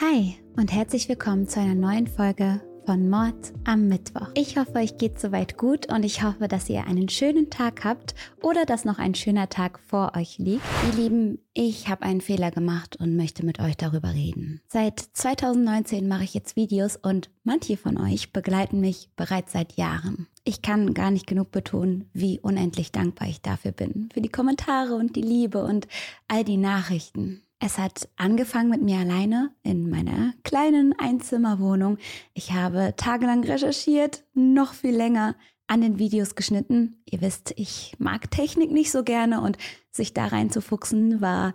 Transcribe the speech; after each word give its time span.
Hi 0.00 0.34
und 0.56 0.72
herzlich 0.72 1.10
willkommen 1.10 1.46
zu 1.46 1.60
einer 1.60 1.74
neuen 1.74 2.06
Folge 2.06 2.62
von 2.86 3.10
Mord 3.10 3.52
am 3.64 3.88
Mittwoch. 3.88 4.28
Ich 4.34 4.56
hoffe, 4.56 4.76
euch 4.76 4.96
geht 4.96 5.20
soweit 5.20 5.58
gut 5.58 5.92
und 5.92 6.04
ich 6.04 6.22
hoffe, 6.22 6.48
dass 6.48 6.70
ihr 6.70 6.86
einen 6.86 7.10
schönen 7.10 7.50
Tag 7.50 7.84
habt 7.84 8.14
oder 8.40 8.64
dass 8.64 8.86
noch 8.86 8.98
ein 8.98 9.14
schöner 9.14 9.50
Tag 9.50 9.78
vor 9.78 10.12
euch 10.16 10.38
liegt. 10.38 10.62
Ihr 10.86 11.02
Lieben, 11.02 11.38
ich 11.52 11.88
habe 11.88 12.04
einen 12.04 12.22
Fehler 12.22 12.50
gemacht 12.50 12.96
und 12.96 13.14
möchte 13.14 13.44
mit 13.44 13.60
euch 13.60 13.76
darüber 13.76 14.14
reden. 14.14 14.62
Seit 14.68 15.00
2019 15.00 16.08
mache 16.08 16.24
ich 16.24 16.32
jetzt 16.32 16.56
Videos 16.56 16.96
und 16.96 17.28
manche 17.44 17.76
von 17.76 17.98
euch 17.98 18.32
begleiten 18.32 18.80
mich 18.80 19.10
bereits 19.16 19.52
seit 19.52 19.74
Jahren. 19.74 20.28
Ich 20.44 20.62
kann 20.62 20.94
gar 20.94 21.10
nicht 21.10 21.26
genug 21.26 21.50
betonen, 21.50 22.08
wie 22.14 22.40
unendlich 22.40 22.90
dankbar 22.90 23.28
ich 23.28 23.42
dafür 23.42 23.72
bin. 23.72 24.08
Für 24.14 24.22
die 24.22 24.30
Kommentare 24.30 24.94
und 24.94 25.14
die 25.14 25.20
Liebe 25.20 25.62
und 25.62 25.88
all 26.26 26.42
die 26.42 26.56
Nachrichten. 26.56 27.42
Es 27.62 27.76
hat 27.76 28.08
angefangen 28.16 28.70
mit 28.70 28.80
mir 28.80 28.98
alleine 28.98 29.54
in 29.62 29.90
meiner 29.90 30.32
kleinen 30.44 30.98
Einzimmerwohnung. 30.98 31.98
Ich 32.32 32.52
habe 32.52 32.94
tagelang 32.96 33.44
recherchiert, 33.44 34.24
noch 34.32 34.72
viel 34.72 34.96
länger 34.96 35.36
an 35.66 35.82
den 35.82 35.98
Videos 35.98 36.34
geschnitten. 36.34 37.02
Ihr 37.04 37.20
wisst, 37.20 37.52
ich 37.56 37.94
mag 37.98 38.30
Technik 38.30 38.70
nicht 38.70 38.90
so 38.90 39.04
gerne 39.04 39.42
und 39.42 39.58
sich 39.90 40.14
da 40.14 40.26
reinzufuchsen 40.26 41.20
war 41.20 41.52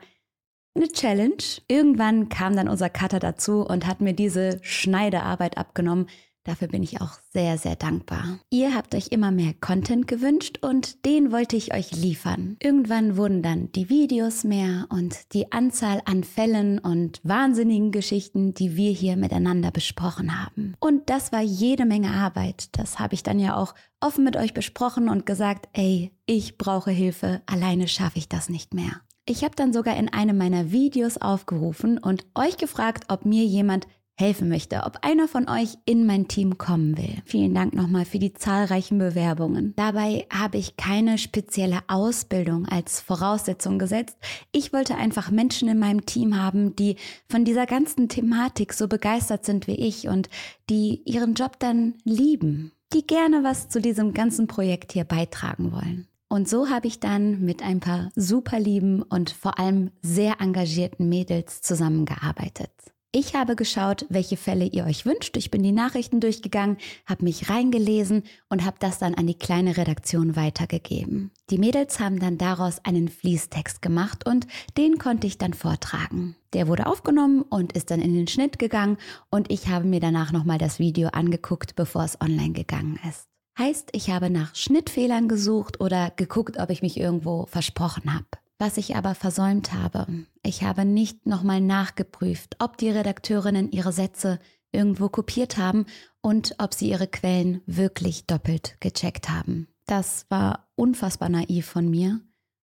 eine 0.76 0.90
Challenge. 0.90 1.44
Irgendwann 1.68 2.30
kam 2.30 2.56
dann 2.56 2.70
unser 2.70 2.92
Cutter 2.92 3.20
dazu 3.20 3.66
und 3.66 3.88
hat 3.88 4.00
mir 4.00 4.14
diese 4.14 4.60
Schneidearbeit 4.62 5.58
abgenommen, 5.58 6.08
Dafür 6.46 6.68
bin 6.68 6.84
ich 6.84 7.02
auch 7.02 7.14
sehr, 7.34 7.58
sehr 7.58 7.76
dankbar. 7.76 8.40
Ihr 8.52 8.76
habt 8.76 8.94
euch 8.94 9.08
immer 9.08 9.32
mehr 9.32 9.54
Content 9.60 10.08
gewünscht 10.08 10.60
und 10.62 11.04
den 11.04 11.32
wollte 11.32 11.56
ich 11.56 11.74
euch 11.74 11.92
liefern. 11.92 12.56
Irgendwann 12.62 13.18
wurden 13.18 13.42
dann 13.42 13.72
die 13.72 13.90
Videos 13.90 14.44
mehr 14.44 14.86
und 14.90 15.34
die 15.34 15.52
Anzahl 15.52 16.04
an 16.06 16.24
Fällen 16.24 16.78
und 16.78 17.20
wahnsinnigen 17.24 17.92
Geschichten, 17.92 18.54
die 18.54 18.78
wir 18.78 18.92
hier 18.92 19.18
miteinander 19.18 19.72
besprochen 19.72 20.40
haben. 20.40 20.76
Und 20.80 21.10
das 21.10 21.32
war 21.32 21.42
jede 21.42 21.86
Menge 21.86 22.12
Arbeit. 22.12 22.70
Das 22.78 23.00
habe 23.00 23.16
ich 23.16 23.24
dann 23.24 23.40
ja 23.40 23.58
auch 23.58 23.74
offen 24.00 24.24
mit 24.24 24.38
euch 24.38 24.54
besprochen 24.54 25.10
und 25.10 25.26
gesagt, 25.26 25.68
ey, 25.74 26.12
ich 26.28 26.60
brauche 26.60 26.92
Hilfe, 26.92 27.42
alleine 27.48 27.88
schaffe 27.88 28.20
ich 28.20 28.30
das 28.30 28.50
nicht 28.50 28.76
mehr. 28.76 29.02
Ich 29.28 29.44
habe 29.44 29.56
dann 29.56 29.74
sogar 29.74 29.98
in 29.98 30.14
einem 30.14 30.38
meiner 30.38 30.72
Videos 30.72 31.18
aufgerufen 31.18 31.98
und 31.98 32.28
euch 32.36 32.58
gefragt, 32.58 33.06
ob 33.08 33.26
mir 33.26 33.44
jemand 33.44 33.88
helfen 34.18 34.48
möchte, 34.48 34.84
ob 34.86 35.00
einer 35.02 35.28
von 35.28 35.50
euch 35.50 35.78
in 35.86 36.06
mein 36.06 36.28
Team 36.28 36.58
kommen 36.58 36.98
will. 36.98 37.22
Vielen 37.26 37.54
Dank 37.54 37.74
nochmal 37.74 38.06
für 38.06 38.20
die 38.20 38.34
zahlreichen 38.34 38.98
Bewerbungen. 38.98 39.74
Dabei 39.76 40.26
habe 40.32 40.58
ich 40.58 40.78
keine 40.78 41.18
spezielle 41.18 41.80
Ausbildung 41.88 42.66
als 42.66 43.02
Voraussetzung 43.02 43.78
gesetzt. 43.78 44.18
Ich 44.52 44.72
wollte 44.72 44.96
einfach 44.96 45.32
Menschen 45.32 45.68
in 45.68 45.80
meinem 45.80 46.06
Team 46.06 46.42
haben, 46.42 46.76
die 46.76 46.96
von 47.30 47.44
dieser 47.44 47.66
ganzen 47.66 48.08
Thematik 48.08 48.74
so 48.74 48.88
begeistert 48.88 49.46
sind 49.46 49.68
wie 49.68 49.76
ich 49.76 50.08
und 50.08 50.30
die 50.70 51.02
ihren 51.06 51.34
Job 51.34 51.60
dann 51.60 51.96
lieben, 52.06 52.72
die 52.94 53.06
gerne 53.06 53.44
was 53.44 53.68
zu 53.68 53.82
diesem 53.82 54.14
ganzen 54.14 54.48
Projekt 54.48 54.94
hier 54.94 55.04
beitragen 55.04 55.74
wollen. 55.74 56.08
Und 56.28 56.50
so 56.50 56.70
habe 56.70 56.88
ich 56.88 57.00
dann 57.00 57.42
mit 57.42 57.62
ein 57.62 57.80
paar 57.80 58.10
super 58.16 58.60
lieben 58.60 59.04
und 59.04 59.30
vor 59.30 59.60
allem 59.60 59.92
sehr 60.02 60.42
engagierten 60.42 61.08
Mädels 61.08 61.62
zusammengearbeitet. 61.62 62.72
Ich 63.18 63.34
habe 63.34 63.56
geschaut, 63.56 64.06
welche 64.10 64.36
Fälle 64.36 64.66
ihr 64.66 64.84
euch 64.84 65.06
wünscht. 65.06 65.38
Ich 65.38 65.50
bin 65.50 65.64
die 65.64 65.72
Nachrichten 65.72 66.20
durchgegangen, 66.20 66.76
habe 67.06 67.24
mich 67.24 67.50
reingelesen 67.50 68.24
und 68.50 68.66
habe 68.66 68.76
das 68.82 69.00
dann 69.00 69.16
an 69.16 69.26
die 69.26 69.40
kleine 69.40 69.78
Redaktion 69.78 70.36
weitergegeben. 70.36 71.32
Die 71.50 71.58
Mädels 71.58 72.02
haben 72.02 72.20
dann 72.20 72.38
daraus 72.38 72.84
einen 72.84 73.08
Fließtext 73.08 73.82
gemacht 73.82 74.28
und 74.28 74.48
den 74.78 74.98
konnte 74.98 75.28
ich 75.28 75.38
dann 75.38 75.54
vortragen. 75.54 76.36
Der 76.52 76.68
wurde 76.68 76.88
aufgenommen 76.88 77.44
und 77.44 77.72
ist 77.72 77.90
dann 77.90 78.02
in 78.02 78.14
den 78.14 78.28
Schnitt 78.28 78.60
gegangen 78.60 78.98
und 79.30 79.50
ich 79.50 79.70
habe 79.70 79.86
mir 79.86 80.02
danach 80.02 80.34
nochmal 80.34 80.58
das 80.58 80.80
Video 80.80 81.08
angeguckt, 81.08 81.78
bevor 81.78 82.04
es 82.04 82.20
online 82.20 82.52
gegangen 82.52 83.00
ist. 83.08 83.30
Heißt, 83.58 83.92
ich 83.94 84.10
habe 84.10 84.30
nach 84.30 84.54
Schnittfehlern 84.56 85.30
gesucht 85.30 85.80
oder 85.80 86.12
geguckt, 86.18 86.60
ob 86.60 86.70
ich 86.70 86.82
mich 86.82 87.00
irgendwo 87.00 87.46
versprochen 87.46 88.14
habe. 88.14 88.26
Was 88.58 88.78
ich 88.78 88.96
aber 88.96 89.16
versäumt 89.16 89.74
habe, 89.74 90.08
ich 90.42 90.64
habe 90.64 90.86
nicht 90.86 91.26
nochmal 91.26 91.60
nachgeprüft, 91.60 92.56
ob 92.60 92.78
die 92.78 92.90
Redakteurinnen 92.90 93.72
ihre 93.72 93.92
Sätze 93.92 94.40
irgendwo 94.72 95.10
kopiert 95.10 95.58
haben 95.58 95.86
und 96.22 96.56
ob 96.58 96.74
sie 96.74 96.90
ihre 96.90 97.08
Quellen 97.08 97.62
wirklich 97.66 98.28
doppelt 98.28 98.78
gecheckt 98.80 99.30
haben. 99.30 99.68
Das 99.86 100.26
war 100.30 100.70
unfassbar 100.76 101.30
naiv 101.30 101.66
von 101.66 101.90
mir 101.90 102.22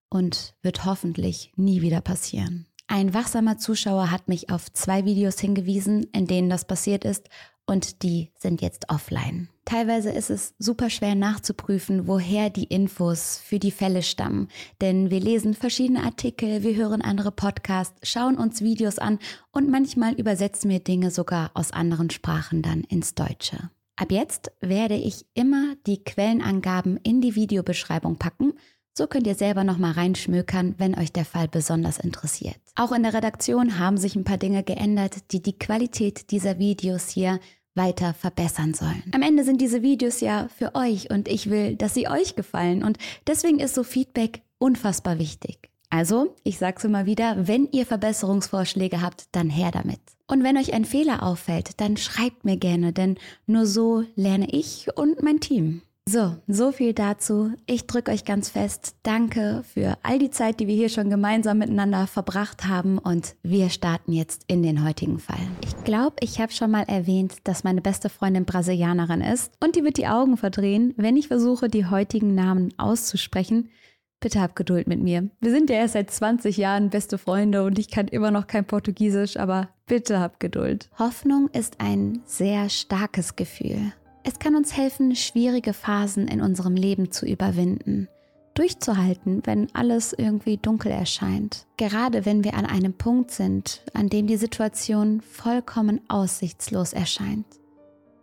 und 0.08 0.54
wird 0.62 0.84
hoffentlich 0.86 1.52
nie 1.56 1.82
wieder 1.82 2.00
passieren. 2.00 2.66
Ein 2.86 3.14
wachsamer 3.14 3.58
Zuschauer 3.58 4.10
hat 4.10 4.28
mich 4.28 4.50
auf 4.50 4.72
zwei 4.72 5.04
Videos 5.04 5.38
hingewiesen, 5.40 6.04
in 6.12 6.26
denen 6.26 6.50
das 6.50 6.66
passiert 6.66 7.04
ist 7.04 7.28
und 7.66 8.02
die 8.02 8.30
sind 8.36 8.60
jetzt 8.60 8.90
offline. 8.90 9.48
Teilweise 9.64 10.10
ist 10.10 10.30
es 10.30 10.54
super 10.58 10.90
schwer 10.90 11.14
nachzuprüfen, 11.14 12.08
woher 12.08 12.50
die 12.50 12.64
Infos 12.64 13.40
für 13.42 13.58
die 13.58 13.70
Fälle 13.70 14.02
stammen, 14.02 14.48
denn 14.80 15.10
wir 15.10 15.20
lesen 15.20 15.54
verschiedene 15.54 16.02
Artikel, 16.02 16.62
wir 16.62 16.74
hören 16.74 17.02
andere 17.02 17.30
Podcasts, 17.30 17.96
schauen 18.02 18.36
uns 18.36 18.62
Videos 18.62 18.98
an 18.98 19.18
und 19.52 19.70
manchmal 19.70 20.14
übersetzen 20.14 20.70
wir 20.70 20.80
Dinge 20.80 21.10
sogar 21.10 21.52
aus 21.54 21.70
anderen 21.70 22.10
Sprachen 22.10 22.62
dann 22.62 22.82
ins 22.82 23.14
Deutsche. 23.14 23.70
Ab 23.96 24.10
jetzt 24.10 24.50
werde 24.60 24.96
ich 24.96 25.26
immer 25.34 25.76
die 25.86 26.02
Quellenangaben 26.02 26.96
in 26.96 27.20
die 27.20 27.36
Videobeschreibung 27.36 28.18
packen 28.18 28.54
so 28.94 29.06
könnt 29.06 29.26
ihr 29.26 29.34
selber 29.34 29.64
nochmal 29.64 29.92
reinschmökern, 29.92 30.74
wenn 30.78 30.98
euch 30.98 31.12
der 31.12 31.24
Fall 31.24 31.48
besonders 31.48 31.98
interessiert. 31.98 32.56
Auch 32.76 32.92
in 32.92 33.02
der 33.02 33.14
Redaktion 33.14 33.78
haben 33.78 33.96
sich 33.96 34.16
ein 34.16 34.24
paar 34.24 34.38
Dinge 34.38 34.62
geändert, 34.62 35.32
die 35.32 35.42
die 35.42 35.58
Qualität 35.58 36.30
dieser 36.30 36.58
Videos 36.58 37.08
hier 37.08 37.40
weiter 37.74 38.12
verbessern 38.14 38.74
sollen. 38.74 39.02
Am 39.12 39.22
Ende 39.22 39.44
sind 39.44 39.60
diese 39.60 39.82
Videos 39.82 40.20
ja 40.20 40.48
für 40.56 40.74
euch 40.74 41.10
und 41.10 41.28
ich 41.28 41.48
will, 41.48 41.76
dass 41.76 41.94
sie 41.94 42.08
euch 42.08 42.36
gefallen 42.36 42.84
und 42.84 42.98
deswegen 43.26 43.60
ist 43.60 43.74
so 43.74 43.82
Feedback 43.82 44.42
unfassbar 44.58 45.18
wichtig. 45.18 45.70
Also, 45.88 46.34
ich 46.42 46.58
sag's 46.58 46.84
immer 46.84 47.04
wieder, 47.04 47.46
wenn 47.46 47.68
ihr 47.70 47.84
Verbesserungsvorschläge 47.84 49.02
habt, 49.02 49.26
dann 49.32 49.50
her 49.50 49.70
damit. 49.70 50.00
Und 50.26 50.42
wenn 50.42 50.56
euch 50.56 50.72
ein 50.72 50.86
Fehler 50.86 51.22
auffällt, 51.22 51.80
dann 51.82 51.98
schreibt 51.98 52.46
mir 52.46 52.56
gerne, 52.56 52.94
denn 52.94 53.18
nur 53.46 53.66
so 53.66 54.02
lerne 54.14 54.48
ich 54.50 54.86
und 54.96 55.22
mein 55.22 55.40
Team. 55.40 55.82
So, 56.08 56.36
so 56.48 56.72
viel 56.72 56.94
dazu. 56.94 57.52
Ich 57.66 57.86
drücke 57.86 58.10
euch 58.10 58.24
ganz 58.24 58.48
fest. 58.48 58.96
Danke 59.04 59.62
für 59.72 59.96
all 60.02 60.18
die 60.18 60.30
Zeit, 60.30 60.58
die 60.58 60.66
wir 60.66 60.74
hier 60.74 60.88
schon 60.88 61.10
gemeinsam 61.10 61.58
miteinander 61.58 62.08
verbracht 62.08 62.66
haben 62.66 62.98
und 62.98 63.36
wir 63.44 63.70
starten 63.70 64.12
jetzt 64.12 64.42
in 64.48 64.64
den 64.64 64.84
heutigen 64.84 65.20
Fall. 65.20 65.38
Ich 65.64 65.84
glaube, 65.84 66.16
ich 66.18 66.40
habe 66.40 66.52
schon 66.52 66.72
mal 66.72 66.82
erwähnt, 66.82 67.36
dass 67.44 67.62
meine 67.62 67.80
beste 67.80 68.08
Freundin 68.08 68.44
Brasilianerin 68.44 69.20
ist 69.20 69.52
und 69.60 69.76
die 69.76 69.84
wird 69.84 69.96
die 69.96 70.08
Augen 70.08 70.36
verdrehen, 70.36 70.92
wenn 70.96 71.16
ich 71.16 71.28
versuche, 71.28 71.68
die 71.68 71.86
heutigen 71.86 72.34
Namen 72.34 72.74
auszusprechen. 72.78 73.70
Bitte 74.18 74.40
hab 74.40 74.56
Geduld 74.56 74.88
mit 74.88 75.00
mir. 75.00 75.30
Wir 75.40 75.50
sind 75.52 75.70
ja 75.70 75.76
erst 75.76 75.94
seit 75.94 76.10
20 76.10 76.56
Jahren 76.56 76.90
beste 76.90 77.16
Freunde 77.16 77.62
und 77.62 77.78
ich 77.78 77.90
kann 77.90 78.08
immer 78.08 78.32
noch 78.32 78.48
kein 78.48 78.64
Portugiesisch, 78.64 79.36
aber 79.36 79.68
bitte 79.86 80.18
hab 80.18 80.40
Geduld. 80.40 80.90
Hoffnung 80.98 81.48
ist 81.52 81.80
ein 81.80 82.22
sehr 82.24 82.68
starkes 82.70 83.36
Gefühl. 83.36 83.92
Es 84.24 84.38
kann 84.38 84.54
uns 84.54 84.76
helfen, 84.76 85.16
schwierige 85.16 85.72
Phasen 85.72 86.28
in 86.28 86.40
unserem 86.40 86.76
Leben 86.76 87.10
zu 87.10 87.26
überwinden, 87.26 88.08
durchzuhalten, 88.54 89.42
wenn 89.44 89.74
alles 89.74 90.12
irgendwie 90.12 90.58
dunkel 90.58 90.92
erscheint. 90.92 91.66
Gerade 91.76 92.24
wenn 92.24 92.44
wir 92.44 92.54
an 92.54 92.66
einem 92.66 92.94
Punkt 92.94 93.32
sind, 93.32 93.82
an 93.94 94.08
dem 94.08 94.28
die 94.28 94.36
Situation 94.36 95.20
vollkommen 95.20 96.00
aussichtslos 96.08 96.92
erscheint. 96.92 97.46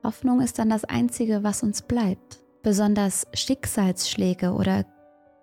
Hoffnung 0.03 0.39
ist 0.39 0.57
dann 0.59 0.69
das 0.69 0.85
Einzige, 0.85 1.43
was 1.43 1.63
uns 1.63 1.81
bleibt. 1.81 2.39
Besonders 2.63 3.27
Schicksalsschläge 3.33 4.53
oder 4.53 4.85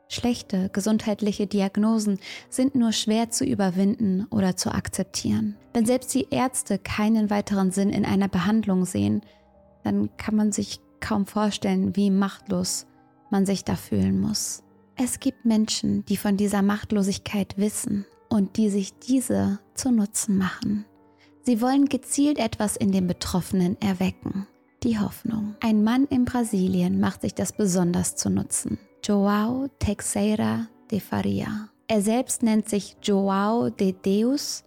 schlechte 0.09 0.71
gesundheitliche 0.71 1.47
Diagnosen 1.47 2.19
sind 2.49 2.75
nur 2.75 2.93
schwer 2.93 3.31
zu 3.31 3.45
überwinden 3.45 4.27
oder 4.31 4.57
zu 4.57 4.73
akzeptieren. 4.73 5.57
Wenn 5.75 5.85
selbst 5.85 6.15
die 6.15 6.29
Ärzte 6.31 6.79
keinen 6.79 7.29
weiteren 7.29 7.71
Sinn 7.71 7.91
in 7.91 8.07
einer 8.07 8.29
Behandlung 8.29 8.87
sehen, 8.87 9.21
dann 9.87 10.11
kann 10.17 10.35
man 10.35 10.53
sich 10.53 10.81
kaum 11.01 11.27
vorstellen, 11.27 11.95
wie 11.95 12.11
machtlos 12.11 12.87
man 13.31 13.47
sich 13.47 13.65
da 13.65 13.77
fühlen 13.77 14.21
muss. 14.21 14.63
Es 14.97 15.21
gibt 15.21 15.45
Menschen, 15.45 16.05
die 16.07 16.17
von 16.17 16.37
dieser 16.37 16.63
Machtlosigkeit 16.63 17.57
wissen 17.57 18.05
und 18.29 18.57
die 18.57 18.71
sich 18.71 18.99
diese 18.99 19.61
zu 19.75 19.93
Nutzen 19.93 20.37
machen. 20.39 20.85
Sie 21.43 21.61
wollen 21.61 21.87
gezielt 21.87 22.39
etwas 22.39 22.77
in 22.77 22.91
den 22.91 23.07
Betroffenen 23.07 23.81
erwecken. 23.81 24.49
Die 24.83 24.99
Hoffnung. 24.99 25.55
Ein 25.61 25.85
Mann 25.85 26.07
in 26.07 26.25
Brasilien 26.25 26.99
macht 26.99 27.23
sich 27.23 27.35
das 27.35 27.53
besonders 27.53 28.17
zu 28.17 28.31
Nutzen. 28.31 28.79
Joao 29.05 29.69
Teixeira 29.79 30.67
de 30.91 30.99
Faria. 30.99 31.69
Er 31.89 32.03
selbst 32.03 32.43
nennt 32.43 32.69
sich 32.69 32.97
Joao 33.03 33.71
de 33.71 33.95
Deus 34.05 34.65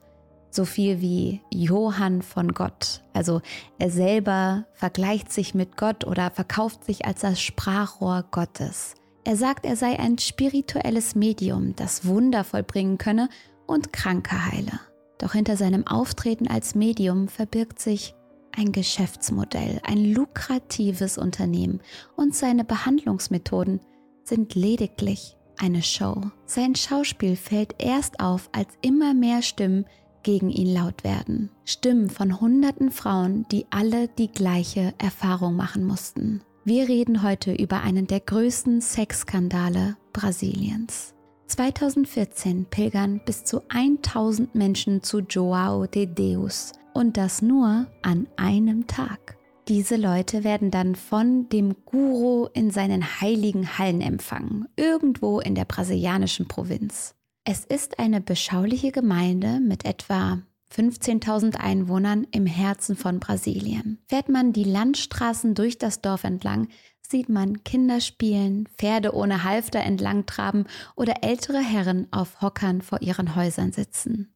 so 0.49 0.65
viel 0.65 1.01
wie 1.01 1.41
Johann 1.51 2.21
von 2.21 2.53
Gott. 2.53 3.03
Also 3.13 3.41
er 3.77 3.91
selber 3.91 4.65
vergleicht 4.73 5.31
sich 5.31 5.53
mit 5.53 5.77
Gott 5.77 6.05
oder 6.05 6.31
verkauft 6.31 6.83
sich 6.83 7.05
als 7.05 7.21
das 7.21 7.41
Sprachrohr 7.41 8.25
Gottes. 8.31 8.95
Er 9.23 9.35
sagt, 9.35 9.65
er 9.65 9.75
sei 9.75 9.99
ein 9.99 10.17
spirituelles 10.17 11.15
Medium, 11.15 11.75
das 11.75 12.05
Wunder 12.05 12.43
vollbringen 12.43 12.97
könne 12.97 13.29
und 13.67 13.93
Kranke 13.93 14.51
heile. 14.51 14.79
Doch 15.19 15.33
hinter 15.33 15.57
seinem 15.57 15.85
Auftreten 15.85 16.47
als 16.47 16.75
Medium 16.75 17.27
verbirgt 17.27 17.79
sich 17.79 18.15
ein 18.57 18.71
Geschäftsmodell, 18.71 19.79
ein 19.83 20.13
lukratives 20.13 21.17
Unternehmen 21.17 21.81
und 22.15 22.33
seine 22.35 22.63
Behandlungsmethoden 22.63 23.81
sind 24.23 24.55
lediglich 24.55 25.37
eine 25.59 25.83
Show. 25.83 26.21
Sein 26.45 26.75
Schauspiel 26.75 27.35
fällt 27.35 27.75
erst 27.79 28.19
auf, 28.19 28.49
als 28.53 28.73
immer 28.81 29.13
mehr 29.13 29.41
Stimmen 29.41 29.85
gegen 30.23 30.49
ihn 30.49 30.73
laut 30.73 31.03
werden. 31.03 31.49
Stimmen 31.65 32.09
von 32.09 32.39
hunderten 32.39 32.91
Frauen, 32.91 33.45
die 33.51 33.65
alle 33.69 34.07
die 34.07 34.31
gleiche 34.31 34.93
Erfahrung 34.97 35.55
machen 35.55 35.85
mussten. 35.85 36.41
Wir 36.65 36.87
reden 36.87 37.23
heute 37.23 37.53
über 37.53 37.81
einen 37.81 38.07
der 38.07 38.19
größten 38.19 38.81
Sexskandale 38.81 39.97
Brasiliens. 40.13 41.13
2014 41.47 42.65
pilgern 42.65 43.21
bis 43.25 43.43
zu 43.43 43.61
1000 43.69 44.53
Menschen 44.53 45.01
zu 45.01 45.19
Joao 45.19 45.87
de 45.87 46.05
Deus 46.05 46.73
und 46.93 47.17
das 47.17 47.41
nur 47.41 47.87
an 48.03 48.27
einem 48.35 48.85
Tag. 48.87 49.37
Diese 49.67 49.95
Leute 49.97 50.43
werden 50.43 50.71
dann 50.71 50.95
von 50.95 51.47
dem 51.49 51.75
Guru 51.85 52.47
in 52.53 52.71
seinen 52.71 53.21
heiligen 53.21 53.77
Hallen 53.77 54.01
empfangen, 54.01 54.67
irgendwo 54.75 55.39
in 55.39 55.53
der 55.53 55.65
brasilianischen 55.65 56.47
Provinz. 56.47 57.13
Es 57.51 57.65
ist 57.65 57.97
eine 57.97 58.21
beschauliche 58.21 58.91
Gemeinde 58.91 59.59
mit 59.59 59.83
etwa 59.83 60.37
15.000 60.71 61.55
Einwohnern 61.55 62.27
im 62.29 62.45
Herzen 62.45 62.95
von 62.95 63.19
Brasilien. 63.19 63.97
Fährt 64.07 64.29
man 64.29 64.53
die 64.53 64.65
Landstraßen 64.65 65.55
durch 65.55 65.79
das 65.79 65.99
Dorf 66.01 66.25
entlang, 66.25 66.67
sieht 67.01 67.27
man 67.27 67.63
Kinder 67.63 68.01
spielen, 68.01 68.67
Pferde 68.77 69.15
ohne 69.15 69.45
Halfter 69.45 69.79
entlang 69.79 70.27
traben 70.27 70.65
oder 70.95 71.23
ältere 71.23 71.57
Herren 71.57 72.05
auf 72.11 72.39
Hockern 72.39 72.83
vor 72.83 73.01
ihren 73.01 73.35
Häusern 73.35 73.71
sitzen. 73.71 74.35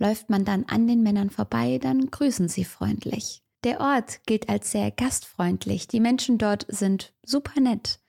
Läuft 0.00 0.28
man 0.28 0.44
dann 0.44 0.64
an 0.64 0.88
den 0.88 1.04
Männern 1.04 1.30
vorbei, 1.30 1.78
dann 1.80 2.10
grüßen 2.10 2.48
sie 2.48 2.64
freundlich. 2.64 3.44
Der 3.62 3.78
Ort 3.78 4.26
gilt 4.26 4.48
als 4.48 4.72
sehr 4.72 4.90
gastfreundlich. 4.90 5.86
Die 5.86 6.00
Menschen 6.00 6.36
dort 6.36 6.66
sind 6.68 7.12
super 7.24 7.60
nett. 7.60 8.00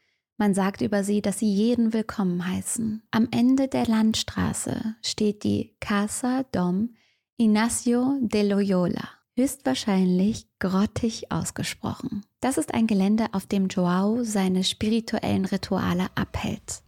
Man 0.42 0.56
sagt 0.56 0.82
über 0.82 1.04
sie, 1.04 1.22
dass 1.22 1.38
sie 1.38 1.54
jeden 1.54 1.94
willkommen 1.94 2.48
heißen. 2.48 3.04
Am 3.12 3.28
Ende 3.30 3.68
der 3.68 3.86
Landstraße 3.86 4.96
steht 5.04 5.44
die 5.44 5.76
Casa 5.80 6.46
Dom 6.52 6.96
Ignacio 7.38 8.18
de 8.22 8.50
Loyola. 8.50 9.08
Höchstwahrscheinlich 9.36 10.48
grottig 10.58 11.32
ausgesprochen. 11.32 12.26
Das 12.40 12.58
ist 12.58 12.74
ein 12.74 12.88
Gelände, 12.88 13.28
auf 13.34 13.46
dem 13.46 13.68
Joao 13.68 14.24
seine 14.24 14.64
spirituellen 14.64 15.46
Rituale 15.46 16.08
abhält. 16.16 16.82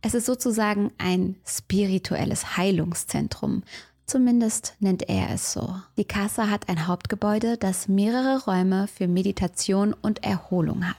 Es 0.00 0.14
ist 0.14 0.24
sozusagen 0.24 0.90
ein 0.96 1.36
spirituelles 1.44 2.56
Heilungszentrum, 2.56 3.64
Zumindest 4.06 4.76
nennt 4.80 5.08
er 5.10 5.30
es 5.30 5.52
so. 5.52 5.76
Die 5.98 6.04
Casa 6.04 6.48
hat 6.48 6.70
ein 6.70 6.86
Hauptgebäude, 6.86 7.58
das 7.58 7.86
mehrere 7.86 8.44
Räume 8.44 8.86
für 8.86 9.08
Meditation 9.08 9.94
und 9.94 10.24
Erholung 10.24 10.88
hat. 10.88 10.96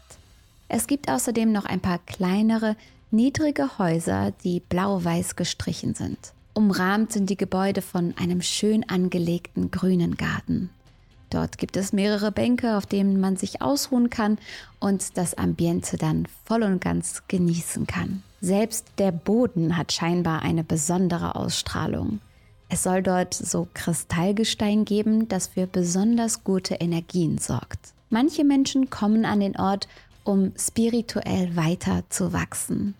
Es 0.77 0.87
gibt 0.87 1.07
außerdem 1.07 1.53
noch 1.53 1.63
ein 1.63 1.79
paar 1.79 1.99
kleinere, 1.99 2.75
niedrige 3.09 3.77
Häuser, 3.77 4.33
die 4.43 4.59
blau-weiß 4.59 5.37
gestrichen 5.37 5.93
sind. 5.93 6.17
Umrahmt 6.53 7.13
sind 7.13 7.29
die 7.29 7.37
Gebäude 7.37 7.81
von 7.81 8.13
einem 8.17 8.41
schön 8.41 8.83
angelegten 8.89 9.71
grünen 9.71 10.17
Garten. 10.17 10.69
Dort 11.29 11.59
gibt 11.59 11.77
es 11.77 11.93
mehrere 11.93 12.29
Bänke, 12.29 12.75
auf 12.75 12.85
denen 12.85 13.21
man 13.21 13.37
sich 13.37 13.61
ausruhen 13.61 14.09
kann 14.09 14.37
und 14.81 15.17
das 15.17 15.37
Ambiente 15.37 15.95
dann 15.95 16.27
voll 16.43 16.63
und 16.63 16.81
ganz 16.81 17.23
genießen 17.29 17.87
kann. 17.87 18.21
Selbst 18.41 18.85
der 18.97 19.13
Boden 19.13 19.77
hat 19.77 19.93
scheinbar 19.93 20.41
eine 20.41 20.65
besondere 20.65 21.37
Ausstrahlung. 21.37 22.19
Es 22.67 22.83
soll 22.83 23.01
dort 23.01 23.33
so 23.33 23.69
Kristallgestein 23.73 24.83
geben, 24.83 25.29
das 25.29 25.47
für 25.47 25.67
besonders 25.67 26.43
gute 26.43 26.75
Energien 26.75 27.37
sorgt. 27.37 27.95
Manche 28.09 28.43
Menschen 28.43 28.89
kommen 28.89 29.25
an 29.25 29.39
den 29.39 29.57
Ort, 29.57 29.87
um 30.25 30.51
spirituell 30.57 31.55
weiter 31.55 32.03
zu 32.09 32.33
wachsen. 32.33 32.95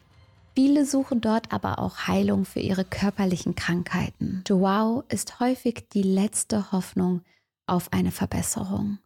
Viele 0.56 0.86
suchen 0.86 1.20
dort 1.20 1.52
aber 1.52 1.80
auch 1.80 2.08
Heilung 2.08 2.46
für 2.46 2.62
ihre 2.62 2.86
körperlichen 2.86 3.56
Krankheiten. 3.56 4.42
Joao 4.48 5.04
ist 5.10 5.42
häufig 5.42 5.90
die 5.92 6.04
letzte 6.04 6.72
Hoffnung 6.72 7.22
auf 7.68 7.92
eine 7.92 8.12
Verbesserung. 8.12 9.00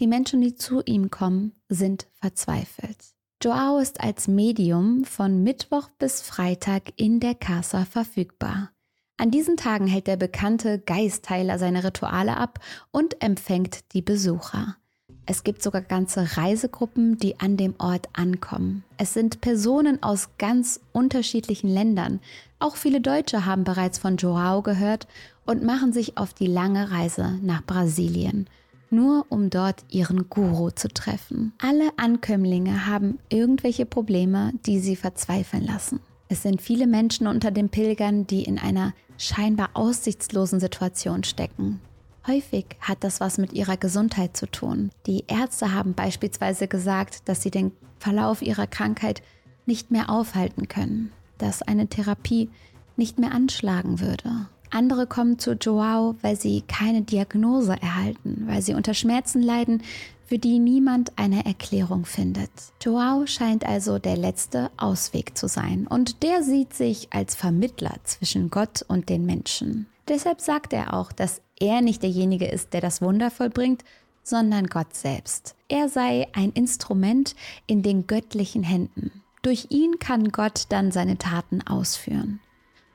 Die 0.00 0.08
Menschen, 0.08 0.40
die 0.40 0.56
zu 0.56 0.82
ihm 0.84 1.10
kommen, 1.10 1.52
sind 1.68 2.08
verzweifelt. 2.14 2.96
Joao 3.40 3.78
ist 3.78 4.00
als 4.00 4.26
Medium 4.26 5.04
von 5.04 5.42
Mittwoch 5.42 5.88
bis 5.98 6.20
Freitag 6.20 6.92
in 6.96 7.20
der 7.20 7.34
Casa 7.34 7.84
verfügbar. 7.84 8.70
An 9.16 9.30
diesen 9.30 9.56
Tagen 9.56 9.86
hält 9.86 10.08
der 10.08 10.16
bekannte 10.16 10.80
Geistheiler 10.80 11.58
seine 11.58 11.84
Rituale 11.84 12.36
ab 12.36 12.58
und 12.90 13.22
empfängt 13.22 13.92
die 13.92 14.02
Besucher. 14.02 14.76
Es 15.24 15.44
gibt 15.44 15.62
sogar 15.62 15.82
ganze 15.82 16.36
Reisegruppen, 16.36 17.16
die 17.16 17.38
an 17.38 17.56
dem 17.56 17.74
Ort 17.78 18.08
ankommen. 18.12 18.82
Es 18.98 19.14
sind 19.14 19.40
Personen 19.40 20.02
aus 20.02 20.30
ganz 20.38 20.80
unterschiedlichen 20.92 21.68
Ländern. 21.68 22.20
Auch 22.58 22.76
viele 22.76 23.00
Deutsche 23.00 23.46
haben 23.46 23.62
bereits 23.62 23.98
von 23.98 24.16
Joao 24.16 24.62
gehört 24.62 25.06
und 25.46 25.62
machen 25.62 25.92
sich 25.92 26.18
auf 26.18 26.34
die 26.34 26.48
lange 26.48 26.90
Reise 26.90 27.38
nach 27.40 27.64
Brasilien, 27.64 28.48
nur 28.90 29.26
um 29.28 29.48
dort 29.48 29.84
ihren 29.90 30.28
Guru 30.28 30.70
zu 30.70 30.88
treffen. 30.88 31.52
Alle 31.62 31.90
Ankömmlinge 31.96 32.86
haben 32.86 33.18
irgendwelche 33.28 33.86
Probleme, 33.86 34.52
die 34.66 34.80
sie 34.80 34.96
verzweifeln 34.96 35.64
lassen. 35.64 36.00
Es 36.28 36.42
sind 36.42 36.62
viele 36.62 36.86
Menschen 36.86 37.26
unter 37.26 37.50
den 37.50 37.68
Pilgern, 37.68 38.26
die 38.26 38.42
in 38.42 38.58
einer 38.58 38.92
scheinbar 39.18 39.70
aussichtslosen 39.74 40.60
Situation 40.60 41.24
stecken. 41.24 41.80
Häufig 42.26 42.66
hat 42.80 43.02
das 43.02 43.20
was 43.20 43.38
mit 43.38 43.52
ihrer 43.52 43.76
Gesundheit 43.76 44.36
zu 44.36 44.46
tun. 44.46 44.90
Die 45.06 45.24
Ärzte 45.26 45.72
haben 45.72 45.94
beispielsweise 45.94 46.68
gesagt, 46.68 47.28
dass 47.28 47.42
sie 47.42 47.50
den 47.50 47.72
Verlauf 47.98 48.42
ihrer 48.42 48.66
Krankheit 48.66 49.22
nicht 49.66 49.90
mehr 49.90 50.10
aufhalten 50.10 50.68
können, 50.68 51.12
dass 51.38 51.62
eine 51.62 51.88
Therapie 51.88 52.50
nicht 52.96 53.18
mehr 53.18 53.32
anschlagen 53.32 54.00
würde. 54.00 54.46
Andere 54.70 55.06
kommen 55.06 55.38
zu 55.38 55.52
Joao, 55.52 56.16
weil 56.22 56.36
sie 56.36 56.62
keine 56.62 57.02
Diagnose 57.02 57.76
erhalten, 57.80 58.44
weil 58.46 58.62
sie 58.62 58.74
unter 58.74 58.94
Schmerzen 58.94 59.42
leiden, 59.42 59.82
für 60.24 60.38
die 60.38 60.58
niemand 60.58 61.12
eine 61.16 61.44
Erklärung 61.44 62.06
findet. 62.06 62.50
Joao 62.80 63.26
scheint 63.26 63.66
also 63.66 63.98
der 63.98 64.16
letzte 64.16 64.70
Ausweg 64.78 65.36
zu 65.36 65.46
sein 65.46 65.86
und 65.86 66.22
der 66.22 66.42
sieht 66.42 66.72
sich 66.72 67.08
als 67.10 67.34
Vermittler 67.34 67.96
zwischen 68.04 68.48
Gott 68.48 68.82
und 68.88 69.10
den 69.10 69.26
Menschen. 69.26 69.88
Deshalb 70.08 70.40
sagt 70.40 70.72
er 70.72 70.94
auch, 70.94 71.12
dass 71.12 71.42
er 71.58 71.80
nicht 71.80 72.02
derjenige 72.02 72.46
ist, 72.46 72.72
der 72.72 72.80
das 72.80 73.00
Wunder 73.02 73.30
vollbringt, 73.30 73.84
sondern 74.22 74.66
Gott 74.66 74.94
selbst. 74.94 75.56
Er 75.68 75.88
sei 75.88 76.28
ein 76.32 76.52
Instrument 76.52 77.34
in 77.66 77.82
den 77.82 78.06
göttlichen 78.06 78.62
Händen. 78.62 79.22
Durch 79.42 79.66
ihn 79.70 79.98
kann 79.98 80.30
Gott 80.30 80.66
dann 80.68 80.92
seine 80.92 81.18
Taten 81.18 81.62
ausführen. 81.62 82.40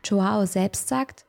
Joao 0.03 0.45
selbst 0.45 0.87
sagt, 0.87 1.25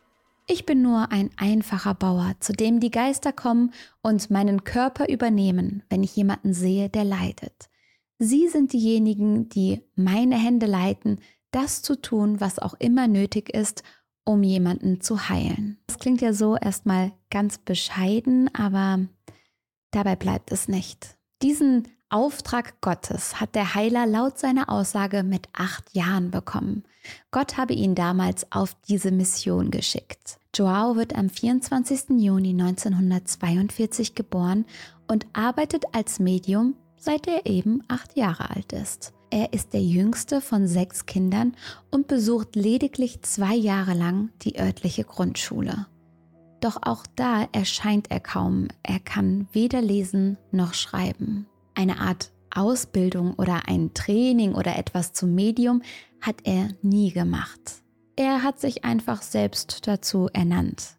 ich 0.46 0.64
bin 0.64 0.80
nur 0.80 1.12
ein 1.12 1.30
einfacher 1.36 1.94
Bauer, 1.94 2.34
zu 2.40 2.52
dem 2.52 2.80
die 2.80 2.90
Geister 2.90 3.32
kommen 3.32 3.72
und 4.00 4.30
meinen 4.30 4.64
Körper 4.64 5.08
übernehmen, 5.08 5.82
wenn 5.90 6.02
ich 6.02 6.16
jemanden 6.16 6.54
sehe, 6.54 6.88
der 6.88 7.04
leidet. 7.04 7.68
Sie 8.18 8.48
sind 8.48 8.72
diejenigen, 8.72 9.48
die 9.48 9.82
meine 9.94 10.36
Hände 10.36 10.66
leiten, 10.66 11.20
das 11.50 11.82
zu 11.82 12.00
tun, 12.00 12.40
was 12.40 12.58
auch 12.58 12.74
immer 12.78 13.08
nötig 13.08 13.54
ist, 13.54 13.82
um 14.28 14.42
jemanden 14.42 15.00
zu 15.00 15.30
heilen. 15.30 15.78
Das 15.86 15.98
klingt 15.98 16.20
ja 16.20 16.34
so 16.34 16.54
erstmal 16.54 17.12
ganz 17.30 17.56
bescheiden, 17.56 18.54
aber 18.54 19.00
dabei 19.90 20.16
bleibt 20.16 20.52
es 20.52 20.68
nicht. 20.68 21.16
Diesen 21.40 21.88
Auftrag 22.10 22.80
Gottes 22.82 23.40
hat 23.40 23.54
der 23.54 23.74
Heiler 23.74 24.06
laut 24.06 24.38
seiner 24.38 24.68
Aussage 24.68 25.22
mit 25.22 25.48
acht 25.54 25.94
Jahren 25.94 26.30
bekommen. 26.30 26.84
Gott 27.30 27.56
habe 27.56 27.72
ihn 27.72 27.94
damals 27.94 28.52
auf 28.52 28.76
diese 28.86 29.12
Mission 29.12 29.70
geschickt. 29.70 30.38
Joao 30.54 30.96
wird 30.96 31.14
am 31.14 31.30
24. 31.30 32.18
Juni 32.18 32.50
1942 32.50 34.14
geboren 34.14 34.66
und 35.06 35.26
arbeitet 35.32 35.84
als 35.92 36.18
Medium, 36.18 36.74
seit 36.98 37.26
er 37.26 37.46
eben 37.46 37.82
acht 37.88 38.14
Jahre 38.14 38.50
alt 38.50 38.74
ist. 38.74 39.14
Er 39.30 39.52
ist 39.52 39.72
der 39.74 39.82
jüngste 39.82 40.40
von 40.40 40.66
sechs 40.66 41.06
Kindern 41.06 41.54
und 41.90 42.06
besucht 42.06 42.56
lediglich 42.56 43.22
zwei 43.22 43.54
Jahre 43.54 43.94
lang 43.94 44.30
die 44.42 44.58
örtliche 44.58 45.04
Grundschule. 45.04 45.86
Doch 46.60 46.78
auch 46.82 47.04
da 47.14 47.46
erscheint 47.52 48.10
er 48.10 48.20
kaum. 48.20 48.68
Er 48.82 48.98
kann 49.00 49.46
weder 49.52 49.80
lesen 49.80 50.36
noch 50.50 50.74
schreiben 50.74 51.46
eine 51.78 52.00
Art 52.00 52.32
Ausbildung 52.50 53.34
oder 53.34 53.68
ein 53.68 53.94
Training 53.94 54.54
oder 54.54 54.76
etwas 54.76 55.12
zum 55.12 55.34
Medium 55.34 55.82
hat 56.20 56.36
er 56.42 56.70
nie 56.82 57.12
gemacht. 57.12 57.82
Er 58.16 58.42
hat 58.42 58.58
sich 58.58 58.84
einfach 58.84 59.22
selbst 59.22 59.86
dazu 59.86 60.28
ernannt. 60.32 60.97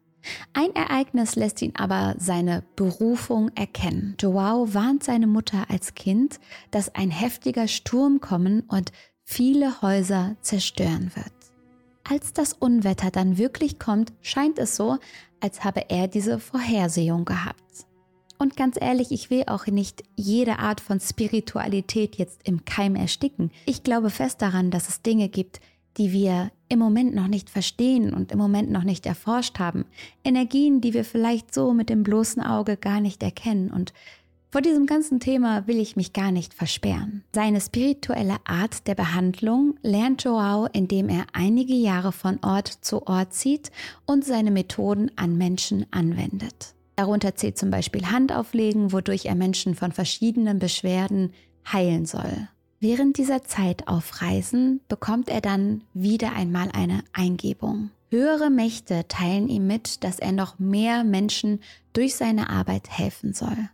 Ein 0.53 0.75
Ereignis 0.75 1.35
lässt 1.35 1.61
ihn 1.61 1.73
aber 1.75 2.15
seine 2.17 2.63
Berufung 2.75 3.49
erkennen. 3.55 4.15
Joao 4.19 4.73
warnt 4.73 5.03
seine 5.03 5.27
Mutter 5.27 5.65
als 5.69 5.93
Kind, 5.93 6.39
dass 6.71 6.93
ein 6.95 7.11
heftiger 7.11 7.67
Sturm 7.67 8.19
kommen 8.19 8.61
und 8.61 8.91
viele 9.23 9.81
Häuser 9.81 10.35
zerstören 10.41 11.11
wird. 11.15 11.33
Als 12.03 12.33
das 12.33 12.53
Unwetter 12.53 13.11
dann 13.11 13.38
wirklich 13.38 13.77
kommt, 13.77 14.13
scheint 14.21 14.57
es 14.57 14.75
so, 14.75 14.97
als 15.39 15.63
habe 15.63 15.89
er 15.89 16.07
diese 16.07 16.39
Vorhersehung 16.39 17.25
gehabt. 17.25 17.63
Und 18.39 18.55
ganz 18.55 18.77
ehrlich, 18.79 19.11
ich 19.11 19.29
will 19.29 19.43
auch 19.47 19.67
nicht 19.67 20.03
jede 20.15 20.59
Art 20.59 20.79
von 20.79 20.99
Spiritualität 20.99 22.15
jetzt 22.15 22.47
im 22.47 22.63
Keim 22.63 22.95
ersticken. 22.95 23.51
Ich 23.65 23.83
glaube 23.83 24.09
fest 24.09 24.41
daran, 24.41 24.71
dass 24.71 24.88
es 24.88 25.01
Dinge 25.01 25.27
gibt, 25.27 25.59
die 25.97 26.13
wir 26.13 26.49
im 26.69 26.79
Moment 26.79 27.15
noch 27.15 27.27
nicht 27.27 27.49
verstehen 27.49 28.13
und 28.13 28.31
im 28.31 28.38
Moment 28.38 28.71
noch 28.71 28.83
nicht 28.83 29.05
erforscht 29.05 29.59
haben. 29.59 29.85
Energien, 30.23 30.81
die 30.81 30.93
wir 30.93 31.03
vielleicht 31.03 31.53
so 31.53 31.73
mit 31.73 31.89
dem 31.89 32.03
bloßen 32.03 32.41
Auge 32.41 32.77
gar 32.77 33.01
nicht 33.01 33.21
erkennen. 33.23 33.71
Und 33.71 33.91
vor 34.51 34.61
diesem 34.61 34.85
ganzen 34.85 35.19
Thema 35.19 35.67
will 35.67 35.79
ich 35.79 35.95
mich 35.95 36.13
gar 36.13 36.31
nicht 36.31 36.53
versperren. 36.53 37.23
Seine 37.33 37.59
spirituelle 37.61 38.38
Art 38.45 38.88
der 38.88 38.95
Behandlung 38.95 39.75
lernt 39.81 40.23
Joao, 40.23 40.67
indem 40.73 41.09
er 41.09 41.25
einige 41.33 41.73
Jahre 41.73 42.11
von 42.11 42.39
Ort 42.43 42.67
zu 42.67 43.05
Ort 43.05 43.33
zieht 43.33 43.71
und 44.05 44.23
seine 44.23 44.51
Methoden 44.51 45.11
an 45.15 45.38
Menschen 45.38 45.85
anwendet. 45.91 46.73
Darunter 46.95 47.35
zählt 47.35 47.57
zum 47.57 47.71
Beispiel 47.71 48.07
Handauflegen, 48.07 48.91
wodurch 48.91 49.25
er 49.25 49.35
Menschen 49.35 49.75
von 49.75 49.91
verschiedenen 49.91 50.59
Beschwerden 50.59 51.31
heilen 51.71 52.05
soll. 52.05 52.49
Während 52.81 53.17
dieser 53.17 53.43
Zeit 53.43 53.89
auf 53.89 54.21
Reisen 54.21 54.79
bekommt 54.88 55.27
er 55.27 55.41
dann 55.41 55.83
wieder 55.93 56.31
einmal 56.31 56.69
eine 56.71 57.03
Eingebung. 57.12 57.91
Höhere 58.09 58.50
Mächte 58.50 59.05
teilen 59.09 59.50
ihm 59.50 59.67
mit, 59.67 60.03
dass 60.05 60.17
er 60.17 60.31
noch 60.31 60.59
mehr 60.59 61.03
Menschen 61.03 61.59
durch 61.91 62.15
seine 62.15 62.50
Arbeit 62.50 62.89
helfen 62.89 63.33
soll. 63.33 63.69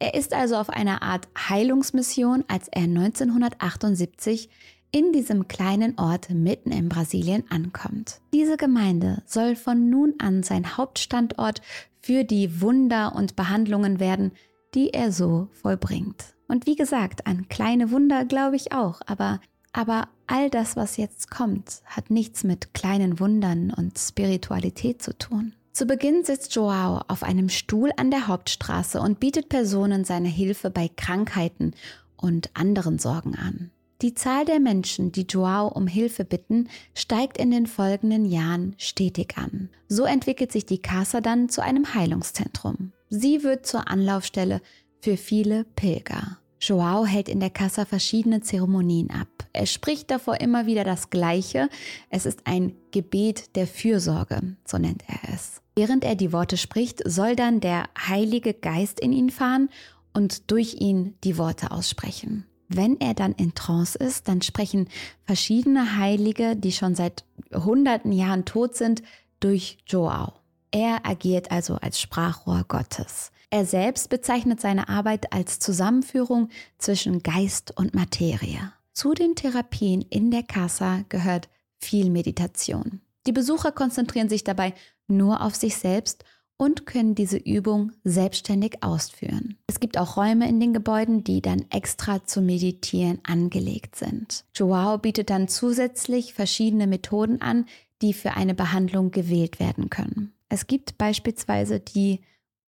Er 0.00 0.14
ist 0.14 0.34
also 0.34 0.56
auf 0.56 0.70
einer 0.70 1.02
Art 1.02 1.28
Heilungsmission, 1.38 2.44
als 2.48 2.66
er 2.66 2.82
1978 2.82 4.50
in 4.90 5.12
diesem 5.12 5.46
kleinen 5.46 5.96
Ort 5.96 6.28
mitten 6.30 6.72
in 6.72 6.88
Brasilien 6.88 7.44
ankommt. 7.48 8.20
Diese 8.34 8.56
Gemeinde 8.56 9.22
soll 9.24 9.54
von 9.54 9.88
nun 9.88 10.14
an 10.18 10.42
sein 10.42 10.76
Hauptstandort 10.76 11.62
für 12.00 12.24
die 12.24 12.60
Wunder 12.60 13.14
und 13.14 13.36
Behandlungen 13.36 14.00
werden, 14.00 14.32
die 14.74 14.90
er 14.90 15.12
so 15.12 15.48
vollbringt. 15.52 16.31
Und 16.48 16.66
wie 16.66 16.76
gesagt, 16.76 17.26
an 17.26 17.48
kleine 17.48 17.90
Wunder 17.90 18.24
glaube 18.24 18.56
ich 18.56 18.72
auch, 18.72 19.00
aber, 19.06 19.40
aber 19.72 20.08
all 20.26 20.50
das, 20.50 20.76
was 20.76 20.96
jetzt 20.96 21.30
kommt, 21.30 21.82
hat 21.86 22.10
nichts 22.10 22.44
mit 22.44 22.74
kleinen 22.74 23.20
Wundern 23.20 23.72
und 23.72 23.98
Spiritualität 23.98 25.02
zu 25.02 25.16
tun. 25.16 25.54
Zu 25.72 25.86
Beginn 25.86 26.22
sitzt 26.24 26.54
Joao 26.54 27.00
auf 27.08 27.22
einem 27.22 27.48
Stuhl 27.48 27.92
an 27.96 28.10
der 28.10 28.26
Hauptstraße 28.26 29.00
und 29.00 29.20
bietet 29.20 29.48
Personen 29.48 30.04
seine 30.04 30.28
Hilfe 30.28 30.68
bei 30.68 30.90
Krankheiten 30.94 31.72
und 32.16 32.50
anderen 32.54 32.98
Sorgen 32.98 33.36
an. 33.36 33.70
Die 34.02 34.14
Zahl 34.14 34.44
der 34.44 34.58
Menschen, 34.58 35.12
die 35.12 35.22
Joao 35.22 35.68
um 35.68 35.86
Hilfe 35.86 36.24
bitten, 36.24 36.68
steigt 36.92 37.38
in 37.38 37.52
den 37.52 37.66
folgenden 37.66 38.24
Jahren 38.24 38.74
stetig 38.76 39.38
an. 39.38 39.70
So 39.88 40.04
entwickelt 40.04 40.50
sich 40.50 40.66
die 40.66 40.82
Casa 40.82 41.20
dann 41.20 41.48
zu 41.48 41.62
einem 41.62 41.94
Heilungszentrum. 41.94 42.92
Sie 43.08 43.44
wird 43.44 43.64
zur 43.64 43.88
Anlaufstelle 43.88 44.60
für 45.02 45.16
viele 45.16 45.64
Pilger. 45.64 46.38
Joao 46.60 47.04
hält 47.04 47.28
in 47.28 47.40
der 47.40 47.50
Kassa 47.50 47.84
verschiedene 47.84 48.40
Zeremonien 48.40 49.10
ab. 49.10 49.26
Er 49.52 49.66
spricht 49.66 50.12
davor 50.12 50.40
immer 50.40 50.66
wieder 50.66 50.84
das 50.84 51.10
Gleiche. 51.10 51.68
Es 52.08 52.24
ist 52.24 52.46
ein 52.46 52.76
Gebet 52.92 53.56
der 53.56 53.66
Fürsorge, 53.66 54.56
so 54.64 54.78
nennt 54.78 55.02
er 55.08 55.34
es. 55.34 55.60
Während 55.74 56.04
er 56.04 56.14
die 56.14 56.32
Worte 56.32 56.56
spricht, 56.56 57.02
soll 57.04 57.34
dann 57.34 57.58
der 57.58 57.88
Heilige 57.98 58.54
Geist 58.54 59.00
in 59.00 59.12
ihn 59.12 59.30
fahren 59.30 59.70
und 60.14 60.52
durch 60.52 60.74
ihn 60.80 61.14
die 61.24 61.36
Worte 61.36 61.72
aussprechen. 61.72 62.46
Wenn 62.68 63.00
er 63.00 63.14
dann 63.14 63.32
in 63.32 63.54
Trance 63.54 63.98
ist, 63.98 64.28
dann 64.28 64.40
sprechen 64.40 64.88
verschiedene 65.24 65.96
Heilige, 65.96 66.54
die 66.54 66.72
schon 66.72 66.94
seit 66.94 67.24
hunderten 67.52 68.12
Jahren 68.12 68.44
tot 68.44 68.76
sind, 68.76 69.02
durch 69.40 69.78
Joao. 69.88 70.34
Er 70.70 71.04
agiert 71.04 71.50
also 71.50 71.74
als 71.74 72.00
Sprachrohr 72.00 72.64
Gottes. 72.68 73.31
Er 73.52 73.66
selbst 73.66 74.08
bezeichnet 74.08 74.62
seine 74.62 74.88
Arbeit 74.88 75.30
als 75.34 75.58
Zusammenführung 75.58 76.48
zwischen 76.78 77.22
Geist 77.22 77.76
und 77.76 77.94
Materie. 77.94 78.72
Zu 78.94 79.12
den 79.12 79.34
Therapien 79.34 80.00
in 80.00 80.30
der 80.30 80.42
Casa 80.42 81.04
gehört 81.10 81.50
viel 81.76 82.08
Meditation. 82.08 83.02
Die 83.26 83.32
Besucher 83.32 83.70
konzentrieren 83.70 84.30
sich 84.30 84.42
dabei 84.42 84.72
nur 85.06 85.42
auf 85.42 85.54
sich 85.54 85.76
selbst 85.76 86.24
und 86.56 86.86
können 86.86 87.14
diese 87.14 87.36
Übung 87.36 87.92
selbstständig 88.04 88.82
ausführen. 88.82 89.58
Es 89.66 89.80
gibt 89.80 89.98
auch 89.98 90.16
Räume 90.16 90.48
in 90.48 90.58
den 90.58 90.72
Gebäuden, 90.72 91.22
die 91.22 91.42
dann 91.42 91.66
extra 91.68 92.24
zum 92.24 92.46
Meditieren 92.46 93.18
angelegt 93.22 93.96
sind. 93.96 94.46
Joao 94.54 94.96
bietet 94.96 95.28
dann 95.28 95.46
zusätzlich 95.46 96.32
verschiedene 96.32 96.86
Methoden 96.86 97.42
an, 97.42 97.66
die 98.00 98.14
für 98.14 98.30
eine 98.30 98.54
Behandlung 98.54 99.10
gewählt 99.10 99.60
werden 99.60 99.90
können. 99.90 100.32
Es 100.48 100.66
gibt 100.66 100.96
beispielsweise 100.96 101.80
die 101.80 102.22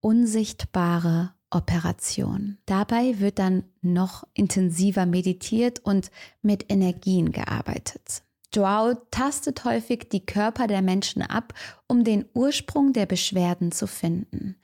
unsichtbare 0.04 1.32
Operation. 1.48 2.58
Dabei 2.66 3.20
wird 3.20 3.38
dann 3.38 3.64
noch 3.80 4.24
intensiver 4.34 5.06
meditiert 5.06 5.80
und 5.80 6.10
mit 6.42 6.70
Energien 6.70 7.32
gearbeitet. 7.32 8.22
Joao 8.52 8.94
tastet 9.10 9.64
häufig 9.64 10.10
die 10.12 10.26
Körper 10.26 10.66
der 10.66 10.82
Menschen 10.82 11.22
ab, 11.22 11.54
um 11.88 12.04
den 12.04 12.26
Ursprung 12.34 12.92
der 12.92 13.06
Beschwerden 13.06 13.72
zu 13.72 13.86
finden. 13.86 14.56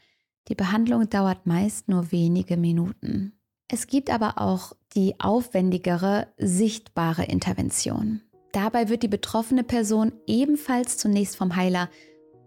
Die 0.48 0.54
Behandlung 0.54 1.08
dauert 1.08 1.46
meist 1.46 1.88
nur 1.88 2.12
wenige 2.12 2.58
Minuten. 2.58 3.32
Es 3.66 3.86
gibt 3.86 4.10
aber 4.10 4.38
auch 4.38 4.74
die 4.94 5.18
aufwendigere, 5.20 6.26
sichtbare 6.36 7.24
Intervention. 7.24 8.20
Dabei 8.52 8.90
wird 8.90 9.02
die 9.02 9.08
betroffene 9.08 9.64
Person 9.64 10.12
ebenfalls 10.26 10.98
zunächst 10.98 11.36
vom 11.36 11.56
Heiler 11.56 11.88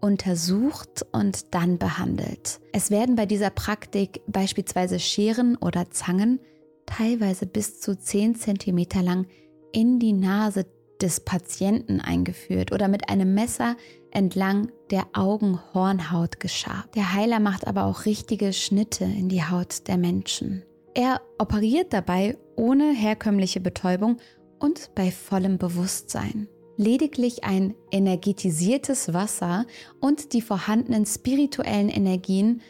untersucht 0.04 1.06
und 1.12 1.54
dann 1.54 1.78
behandelt. 1.78 2.60
Es 2.72 2.90
werden 2.90 3.16
bei 3.16 3.24
dieser 3.24 3.48
Praktik 3.48 4.20
beispielsweise 4.26 4.98
Scheren 5.00 5.56
oder 5.56 5.90
Zangen, 5.90 6.40
teilweise 6.84 7.46
bis 7.46 7.80
zu 7.80 7.98
10 7.98 8.34
cm 8.34 8.84
lang, 9.02 9.26
in 9.72 9.98
die 9.98 10.12
Nase 10.12 10.66
des 11.00 11.20
Patienten 11.20 12.00
eingeführt 12.00 12.70
oder 12.70 12.86
mit 12.86 13.08
einem 13.08 13.32
Messer 13.32 13.76
entlang 14.10 14.70
der 14.90 15.06
Augenhornhaut 15.14 16.38
geschabt. 16.38 16.94
Der 16.94 17.14
Heiler 17.14 17.40
macht 17.40 17.66
aber 17.66 17.86
auch 17.86 18.04
richtige 18.04 18.52
Schnitte 18.52 19.04
in 19.04 19.30
die 19.30 19.42
Haut 19.42 19.88
der 19.88 19.96
Menschen. 19.96 20.64
Er 20.92 21.22
operiert 21.38 21.94
dabei 21.94 22.36
ohne 22.56 22.92
herkömmliche 22.92 23.60
Betäubung 23.60 24.18
und 24.58 24.90
bei 24.94 25.10
vollem 25.10 25.56
Bewusstsein. 25.56 26.46
Lediglich 26.76 27.44
ein 27.44 27.74
energetisiertes 27.90 29.12
Wasser 29.12 29.66
und 30.00 30.32
die 30.32 30.42
vorhandenen 30.42 31.06
spirituellen 31.06 31.88
Energien 31.88 32.62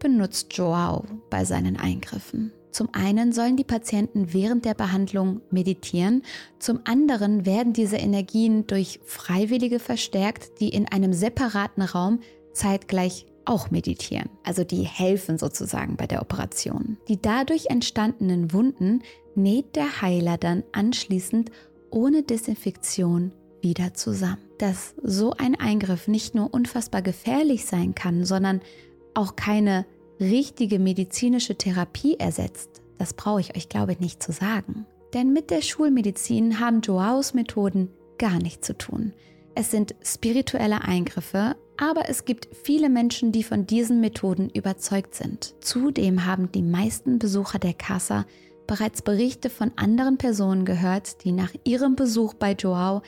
benutzt 0.00 0.52
Joao 0.54 1.04
bei 1.30 1.44
seinen 1.44 1.76
Eingriffen. 1.76 2.52
Zum 2.72 2.88
einen 2.92 3.32
sollen 3.32 3.56
die 3.56 3.64
Patienten 3.64 4.32
während 4.32 4.64
der 4.64 4.74
Behandlung 4.74 5.42
meditieren, 5.50 6.22
zum 6.58 6.80
anderen 6.84 7.44
werden 7.44 7.72
diese 7.74 7.98
Energien 7.98 8.66
durch 8.66 8.98
Freiwillige 9.04 9.78
verstärkt, 9.78 10.58
die 10.58 10.70
in 10.70 10.88
einem 10.88 11.12
separaten 11.12 11.82
Raum 11.82 12.20
zeitgleich 12.54 13.26
auch 13.44 13.70
meditieren. 13.70 14.30
Also 14.42 14.64
die 14.64 14.82
helfen 14.82 15.36
sozusagen 15.36 15.96
bei 15.96 16.06
der 16.06 16.22
Operation. 16.22 16.96
Die 17.08 17.20
dadurch 17.20 17.66
entstandenen 17.66 18.52
Wunden 18.52 19.02
näht 19.34 19.76
der 19.76 20.00
Heiler 20.00 20.38
dann 20.38 20.64
anschließend 20.72 21.50
ohne 21.90 22.22
Desinfektion 22.22 23.32
wieder 23.62 23.94
zusammen. 23.94 24.38
Dass 24.58 24.94
so 25.02 25.32
ein 25.32 25.58
Eingriff 25.58 26.08
nicht 26.08 26.34
nur 26.34 26.52
unfassbar 26.52 27.02
gefährlich 27.02 27.66
sein 27.66 27.94
kann, 27.94 28.24
sondern 28.24 28.60
auch 29.14 29.36
keine 29.36 29.86
richtige 30.20 30.78
medizinische 30.78 31.56
Therapie 31.56 32.16
ersetzt, 32.18 32.82
das 32.98 33.14
brauche 33.14 33.40
ich 33.40 33.56
euch, 33.56 33.68
glaube 33.68 33.92
ich, 33.92 34.00
nicht 34.00 34.22
zu 34.22 34.32
sagen. 34.32 34.86
Denn 35.12 35.32
mit 35.32 35.50
der 35.50 35.60
Schulmedizin 35.60 36.60
haben 36.60 36.80
Joaos 36.80 37.34
Methoden 37.34 37.88
gar 38.18 38.38
nichts 38.38 38.66
zu 38.66 38.78
tun. 38.78 39.12
Es 39.54 39.70
sind 39.70 39.94
spirituelle 40.02 40.82
Eingriffe, 40.82 41.56
aber 41.76 42.08
es 42.08 42.24
gibt 42.24 42.48
viele 42.62 42.88
Menschen, 42.88 43.32
die 43.32 43.42
von 43.42 43.66
diesen 43.66 44.00
Methoden 44.00 44.48
überzeugt 44.50 45.14
sind. 45.14 45.54
Zudem 45.60 46.24
haben 46.24 46.52
die 46.52 46.62
meisten 46.62 47.18
Besucher 47.18 47.58
der 47.58 47.74
Casa 47.74 48.24
bereits 48.66 49.02
Berichte 49.02 49.50
von 49.50 49.72
anderen 49.76 50.16
Personen 50.16 50.64
gehört, 50.64 51.24
die 51.24 51.32
nach 51.32 51.52
ihrem 51.64 51.96
Besuch 51.96 52.34
bei 52.34 52.52
Joao 52.52 53.02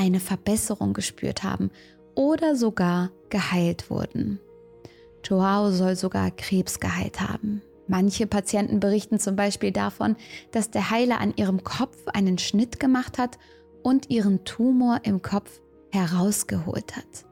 eine 0.00 0.18
Verbesserung 0.18 0.94
gespürt 0.94 1.42
haben 1.42 1.70
oder 2.14 2.56
sogar 2.56 3.10
geheilt 3.28 3.90
wurden. 3.90 4.40
Joao 5.22 5.70
soll 5.70 5.94
sogar 5.94 6.30
Krebs 6.30 6.80
geheilt 6.80 7.20
haben. 7.20 7.60
Manche 7.86 8.26
Patienten 8.26 8.80
berichten 8.80 9.18
zum 9.18 9.36
Beispiel 9.36 9.72
davon, 9.72 10.16
dass 10.52 10.70
der 10.70 10.90
Heiler 10.90 11.20
an 11.20 11.34
ihrem 11.36 11.64
Kopf 11.64 11.98
einen 12.06 12.38
Schnitt 12.38 12.80
gemacht 12.80 13.18
hat 13.18 13.38
und 13.82 14.08
ihren 14.08 14.44
Tumor 14.44 15.00
im 15.02 15.20
Kopf 15.20 15.60
herausgeholt 15.92 16.96
hat. 16.96 17.26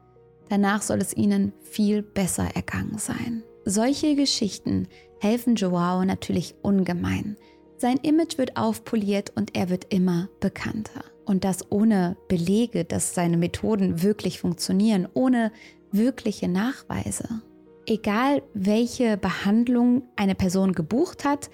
Danach 0.51 0.83
soll 0.83 0.99
es 0.99 1.17
ihnen 1.17 1.55
viel 1.63 2.03
besser 2.03 2.49
ergangen 2.55 2.99
sein. 2.99 3.45
Solche 3.65 4.15
Geschichten 4.15 4.89
helfen 5.21 5.55
Joao 5.55 6.05
natürlich 6.05 6.55
ungemein. 6.61 7.37
Sein 7.79 7.97
Image 7.99 8.37
wird 8.37 8.59
aufpoliert 8.59 9.33
und 9.37 9.57
er 9.57 9.71
wird 9.71 9.87
immer 9.93 10.29
bekannter. 10.41 11.05
Und 11.29 11.45
das 11.45 11.71
ohne 11.71 12.17
Belege, 12.29 12.85
dass 12.87 13.15
seine 13.15 13.37
Methoden 13.37 14.03
wirklich 14.03 14.41
funktionieren, 14.41 15.07
ohne 15.13 15.53
wirkliche 15.93 16.49
Nachweise. 16.49 17.43
Egal 17.87 18.43
welche 18.55 19.19
Behandlung 19.19 20.03
eine 20.17 20.35
Person 20.35 20.73
gebucht 20.73 21.27
hat, 21.27 21.51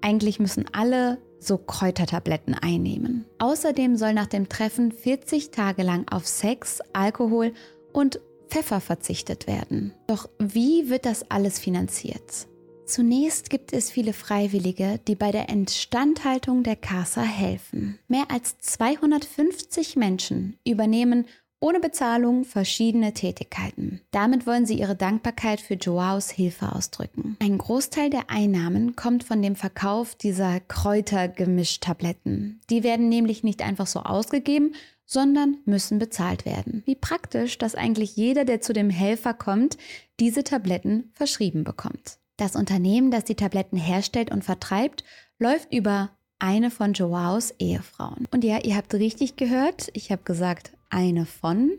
eigentlich 0.00 0.38
müssen 0.38 0.66
alle 0.72 1.18
so 1.40 1.58
Kräutertabletten 1.58 2.54
einnehmen. 2.54 3.24
Außerdem 3.38 3.96
soll 3.96 4.14
nach 4.14 4.28
dem 4.28 4.48
Treffen 4.48 4.92
40 4.92 5.50
Tage 5.50 5.82
lang 5.82 6.06
auf 6.08 6.26
Sex, 6.26 6.80
Alkohol 6.92 7.52
und 7.92 8.20
Pfeffer 8.48 8.80
verzichtet 8.80 9.48
werden. 9.48 9.92
Doch 10.06 10.28
wie 10.38 10.88
wird 10.88 11.04
das 11.04 11.28
alles 11.30 11.58
finanziert? 11.58 12.46
Zunächst 12.86 13.50
gibt 13.50 13.72
es 13.72 13.90
viele 13.90 14.12
Freiwillige, 14.12 15.00
die 15.08 15.16
bei 15.16 15.32
der 15.32 15.48
Instandhaltung 15.48 16.62
der 16.62 16.76
Casa 16.76 17.22
helfen. 17.22 17.98
Mehr 18.06 18.30
als 18.30 18.58
250 18.58 19.96
Menschen 19.96 20.56
übernehmen 20.64 21.26
ohne 21.58 21.80
Bezahlung 21.80 22.44
verschiedene 22.44 23.12
Tätigkeiten. 23.12 24.02
Damit 24.12 24.46
wollen 24.46 24.66
sie 24.66 24.78
ihre 24.78 24.94
Dankbarkeit 24.94 25.60
für 25.60 25.74
Joaos 25.74 26.30
Hilfe 26.30 26.72
ausdrücken. 26.72 27.36
Ein 27.40 27.58
Großteil 27.58 28.08
der 28.08 28.30
Einnahmen 28.30 28.94
kommt 28.94 29.24
von 29.24 29.42
dem 29.42 29.56
Verkauf 29.56 30.14
dieser 30.14 30.60
Kräutergemischtabletten. 30.60 32.60
Die 32.70 32.84
werden 32.84 33.08
nämlich 33.08 33.42
nicht 33.42 33.62
einfach 33.62 33.88
so 33.88 34.00
ausgegeben, 34.00 34.74
sondern 35.06 35.58
müssen 35.64 35.98
bezahlt 35.98 36.44
werden. 36.44 36.82
Wie 36.84 36.94
praktisch, 36.94 37.58
dass 37.58 37.74
eigentlich 37.74 38.16
jeder, 38.16 38.44
der 38.44 38.60
zu 38.60 38.72
dem 38.72 38.90
Helfer 38.90 39.34
kommt, 39.34 39.76
diese 40.20 40.44
Tabletten 40.44 41.10
verschrieben 41.14 41.64
bekommt. 41.64 42.18
Das 42.36 42.54
Unternehmen, 42.54 43.10
das 43.10 43.24
die 43.24 43.34
Tabletten 43.34 43.76
herstellt 43.76 44.30
und 44.30 44.44
vertreibt, 44.44 45.04
läuft 45.38 45.72
über 45.72 46.10
eine 46.38 46.70
von 46.70 46.92
Joaos 46.92 47.54
Ehefrauen. 47.58 48.28
Und 48.30 48.44
ja, 48.44 48.58
ihr 48.62 48.76
habt 48.76 48.92
richtig 48.94 49.36
gehört, 49.36 49.88
ich 49.94 50.10
habe 50.10 50.22
gesagt 50.22 50.72
eine 50.90 51.24
von, 51.24 51.70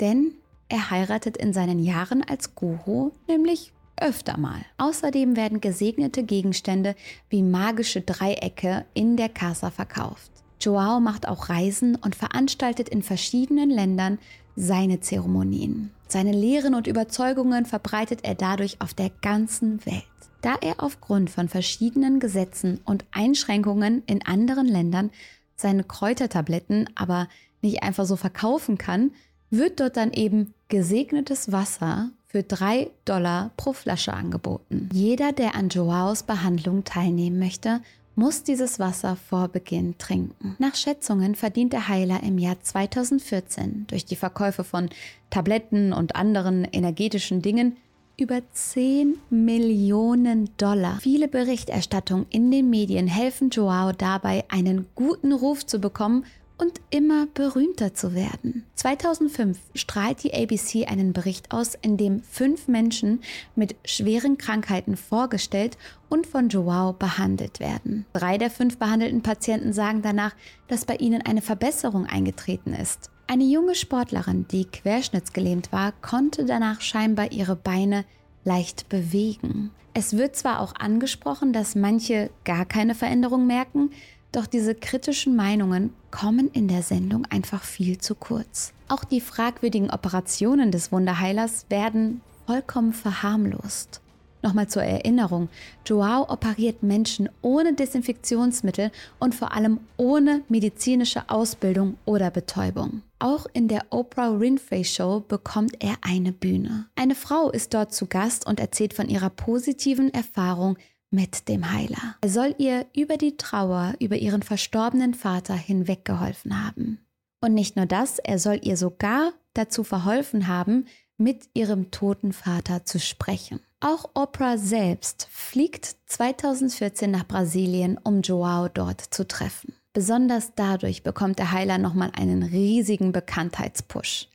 denn 0.00 0.34
er 0.68 0.90
heiratet 0.90 1.36
in 1.36 1.52
seinen 1.52 1.78
Jahren 1.78 2.22
als 2.22 2.54
Guru 2.54 3.12
nämlich 3.26 3.72
öfter 3.96 4.38
mal. 4.38 4.60
Außerdem 4.76 5.36
werden 5.36 5.60
gesegnete 5.60 6.22
Gegenstände 6.22 6.94
wie 7.28 7.42
magische 7.42 8.00
Dreiecke 8.02 8.84
in 8.94 9.16
der 9.16 9.28
Casa 9.28 9.70
verkauft. 9.70 10.30
Joao 10.60 11.00
macht 11.00 11.28
auch 11.28 11.48
Reisen 11.48 11.96
und 11.96 12.16
veranstaltet 12.16 12.88
in 12.88 13.02
verschiedenen 13.02 13.70
Ländern 13.70 14.18
seine 14.56 15.00
Zeremonien. 15.00 15.90
Seine 16.08 16.32
Lehren 16.32 16.74
und 16.74 16.86
Überzeugungen 16.86 17.66
verbreitet 17.66 18.20
er 18.22 18.34
dadurch 18.34 18.80
auf 18.80 18.94
der 18.94 19.10
ganzen 19.22 19.84
Welt. 19.86 20.04
Da 20.40 20.54
er 20.60 20.82
aufgrund 20.82 21.30
von 21.30 21.48
verschiedenen 21.48 22.20
Gesetzen 22.20 22.80
und 22.84 23.04
Einschränkungen 23.10 24.02
in 24.06 24.24
anderen 24.24 24.66
Ländern 24.66 25.10
seine 25.56 25.84
Kräutertabletten 25.84 26.88
aber 26.94 27.28
nicht 27.60 27.82
einfach 27.82 28.06
so 28.06 28.16
verkaufen 28.16 28.78
kann, 28.78 29.10
wird 29.50 29.80
dort 29.80 29.96
dann 29.96 30.12
eben 30.12 30.54
gesegnetes 30.68 31.50
Wasser 31.50 32.10
für 32.26 32.42
3 32.42 32.90
Dollar 33.04 33.50
pro 33.56 33.72
Flasche 33.72 34.12
angeboten. 34.12 34.90
Jeder, 34.92 35.32
der 35.32 35.54
an 35.54 35.70
Joaos 35.70 36.22
Behandlung 36.22 36.84
teilnehmen 36.84 37.38
möchte, 37.38 37.80
muss 38.18 38.42
dieses 38.42 38.80
Wasser 38.80 39.14
vor 39.14 39.46
Beginn 39.46 39.96
trinken. 39.96 40.56
Nach 40.58 40.74
Schätzungen 40.74 41.36
verdient 41.36 41.72
der 41.72 41.86
Heiler 41.86 42.20
im 42.24 42.36
Jahr 42.36 42.60
2014 42.60 43.86
durch 43.86 44.04
die 44.04 44.16
Verkäufe 44.16 44.64
von 44.64 44.90
Tabletten 45.30 45.92
und 45.92 46.16
anderen 46.16 46.64
energetischen 46.64 47.42
Dingen 47.42 47.76
über 48.18 48.40
10 48.52 49.16
Millionen 49.30 50.50
Dollar. 50.56 50.98
Viele 51.00 51.28
Berichterstattungen 51.28 52.26
in 52.30 52.50
den 52.50 52.68
Medien 52.68 53.06
helfen 53.06 53.50
Joao 53.50 53.92
dabei, 53.92 54.44
einen 54.48 54.86
guten 54.96 55.32
Ruf 55.32 55.64
zu 55.64 55.78
bekommen 55.78 56.24
und 56.58 56.80
immer 56.90 57.26
berühmter 57.32 57.94
zu 57.94 58.14
werden. 58.14 58.64
2005 58.74 59.58
strahlt 59.74 60.22
die 60.24 60.34
ABC 60.34 60.86
einen 60.86 61.12
Bericht 61.12 61.52
aus, 61.52 61.74
in 61.80 61.96
dem 61.96 62.20
fünf 62.22 62.68
Menschen 62.68 63.20
mit 63.54 63.76
schweren 63.84 64.36
Krankheiten 64.36 64.96
vorgestellt 64.96 65.78
und 66.08 66.26
von 66.26 66.48
Joao 66.48 66.92
behandelt 66.92 67.60
werden. 67.60 68.06
Drei 68.12 68.38
der 68.38 68.50
fünf 68.50 68.76
behandelten 68.76 69.22
Patienten 69.22 69.72
sagen 69.72 70.02
danach, 70.02 70.34
dass 70.66 70.84
bei 70.84 70.96
ihnen 70.96 71.22
eine 71.22 71.42
Verbesserung 71.42 72.06
eingetreten 72.06 72.74
ist. 72.74 73.10
Eine 73.28 73.44
junge 73.44 73.74
Sportlerin, 73.74 74.46
die 74.48 74.64
querschnittsgelähmt 74.64 75.70
war, 75.70 75.92
konnte 76.00 76.44
danach 76.44 76.80
scheinbar 76.80 77.30
ihre 77.30 77.56
Beine 77.56 78.04
leicht 78.44 78.88
bewegen. 78.88 79.70
Es 79.92 80.16
wird 80.16 80.36
zwar 80.36 80.60
auch 80.60 80.74
angesprochen, 80.76 81.52
dass 81.52 81.74
manche 81.74 82.30
gar 82.44 82.64
keine 82.64 82.94
Veränderung 82.94 83.46
merken, 83.46 83.90
doch 84.32 84.46
diese 84.46 84.74
kritischen 84.74 85.36
Meinungen 85.36 85.92
kommen 86.10 86.50
in 86.52 86.68
der 86.68 86.82
Sendung 86.82 87.26
einfach 87.30 87.62
viel 87.62 87.98
zu 87.98 88.14
kurz. 88.14 88.72
Auch 88.88 89.04
die 89.04 89.20
fragwürdigen 89.20 89.90
Operationen 89.90 90.70
des 90.70 90.92
Wunderheilers 90.92 91.66
werden 91.68 92.20
vollkommen 92.46 92.92
verharmlost. 92.92 94.00
Nochmal 94.40 94.68
zur 94.68 94.84
Erinnerung, 94.84 95.48
Joao 95.84 96.30
operiert 96.30 96.82
Menschen 96.82 97.28
ohne 97.42 97.74
Desinfektionsmittel 97.74 98.92
und 99.18 99.34
vor 99.34 99.52
allem 99.52 99.80
ohne 99.96 100.42
medizinische 100.48 101.28
Ausbildung 101.28 101.96
oder 102.04 102.30
Betäubung. 102.30 103.02
Auch 103.18 103.46
in 103.52 103.66
der 103.66 103.86
Oprah 103.90 104.38
Winfrey 104.38 104.84
Show 104.84 105.24
bekommt 105.26 105.82
er 105.82 105.96
eine 106.02 106.30
Bühne. 106.32 106.86
Eine 106.94 107.16
Frau 107.16 107.50
ist 107.50 107.74
dort 107.74 107.92
zu 107.92 108.06
Gast 108.06 108.46
und 108.46 108.60
erzählt 108.60 108.94
von 108.94 109.08
ihrer 109.08 109.30
positiven 109.30 110.14
Erfahrung 110.14 110.78
mit 111.10 111.48
dem 111.48 111.72
Heiler. 111.72 112.16
Er 112.20 112.28
soll 112.28 112.54
ihr 112.58 112.86
über 112.94 113.16
die 113.16 113.36
Trauer 113.36 113.94
über 113.98 114.16
ihren 114.16 114.42
verstorbenen 114.42 115.14
Vater 115.14 115.54
hinweggeholfen 115.54 116.64
haben. 116.64 116.98
Und 117.40 117.54
nicht 117.54 117.76
nur 117.76 117.86
das, 117.86 118.18
er 118.18 118.38
soll 118.38 118.60
ihr 118.62 118.76
sogar 118.76 119.32
dazu 119.54 119.84
verholfen 119.84 120.48
haben, 120.48 120.86
mit 121.16 121.48
ihrem 121.54 121.90
toten 121.90 122.32
Vater 122.32 122.84
zu 122.84 123.00
sprechen. 123.00 123.60
Auch 123.80 124.10
Oprah 124.14 124.58
selbst 124.58 125.28
fliegt 125.30 125.96
2014 126.06 127.10
nach 127.10 127.26
Brasilien, 127.26 127.98
um 128.02 128.22
Joao 128.22 128.68
dort 128.68 129.00
zu 129.00 129.26
treffen. 129.26 129.74
Besonders 129.92 130.52
dadurch 130.54 131.02
bekommt 131.02 131.38
der 131.38 131.52
Heiler 131.52 131.78
nochmal 131.78 132.12
einen 132.14 132.42
riesigen 132.42 133.12
Bekanntheitspush. 133.12 134.28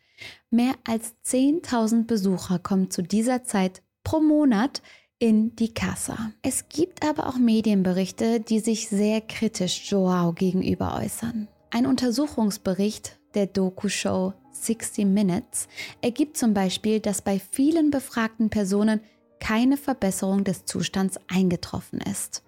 Mehr 0.49 0.73
als 0.85 1.13
10.000 1.25 2.05
Besucher 2.05 2.59
kommen 2.59 2.89
zu 2.89 3.01
dieser 3.01 3.43
Zeit 3.43 3.81
pro 4.03 4.19
Monat 4.19 4.81
in 5.19 5.55
die 5.55 5.73
Casa. 5.73 6.31
Es 6.41 6.69
gibt 6.69 7.05
aber 7.05 7.27
auch 7.27 7.37
Medienberichte, 7.37 8.39
die 8.39 8.59
sich 8.59 8.89
sehr 8.89 9.21
kritisch 9.21 9.89
Joao 9.89 10.33
gegenüber 10.33 10.99
äußern. 11.01 11.47
Ein 11.71 11.85
Untersuchungsbericht 11.85 13.19
der 13.33 13.47
Doku-Show 13.47 14.33
60 14.51 15.05
Minutes 15.05 15.67
ergibt 16.01 16.37
zum 16.37 16.53
Beispiel, 16.53 16.99
dass 16.99 17.21
bei 17.21 17.39
vielen 17.39 17.89
befragten 17.89 18.49
Personen 18.49 19.01
keine 19.39 19.77
Verbesserung 19.77 20.43
des 20.43 20.65
Zustands 20.65 21.19
eingetroffen 21.27 21.99
ist. 21.99 22.43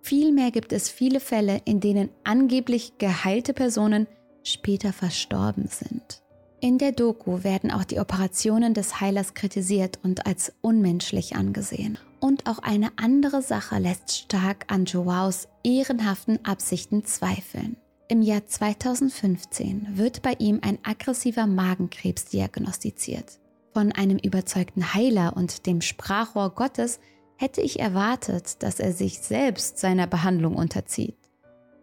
Vielmehr 0.00 0.50
gibt 0.50 0.72
es 0.72 0.88
viele 0.88 1.20
Fälle, 1.20 1.60
in 1.64 1.80
denen 1.80 2.10
angeblich 2.24 2.98
geheilte 2.98 3.52
Personen 3.52 4.08
später 4.42 4.92
verstorben 4.92 5.68
sind. 5.68 6.21
In 6.64 6.78
der 6.78 6.92
Doku 6.92 7.42
werden 7.42 7.72
auch 7.72 7.82
die 7.82 7.98
Operationen 7.98 8.72
des 8.72 9.00
Heilers 9.00 9.34
kritisiert 9.34 9.98
und 10.04 10.26
als 10.26 10.52
unmenschlich 10.60 11.34
angesehen. 11.34 11.98
Und 12.20 12.46
auch 12.46 12.60
eine 12.60 12.92
andere 12.98 13.42
Sache 13.42 13.78
lässt 13.78 14.16
stark 14.16 14.66
an 14.68 14.84
Joaos 14.84 15.48
ehrenhaften 15.64 16.38
Absichten 16.44 17.04
zweifeln. 17.04 17.76
Im 18.06 18.22
Jahr 18.22 18.46
2015 18.46 19.88
wird 19.98 20.22
bei 20.22 20.34
ihm 20.38 20.60
ein 20.62 20.78
aggressiver 20.84 21.48
Magenkrebs 21.48 22.26
diagnostiziert. 22.26 23.40
Von 23.74 23.90
einem 23.90 24.18
überzeugten 24.18 24.94
Heiler 24.94 25.36
und 25.36 25.66
dem 25.66 25.80
Sprachrohr 25.80 26.50
Gottes 26.50 27.00
hätte 27.38 27.60
ich 27.60 27.80
erwartet, 27.80 28.62
dass 28.62 28.78
er 28.78 28.92
sich 28.92 29.18
selbst 29.18 29.78
seiner 29.78 30.06
Behandlung 30.06 30.54
unterzieht. 30.54 31.18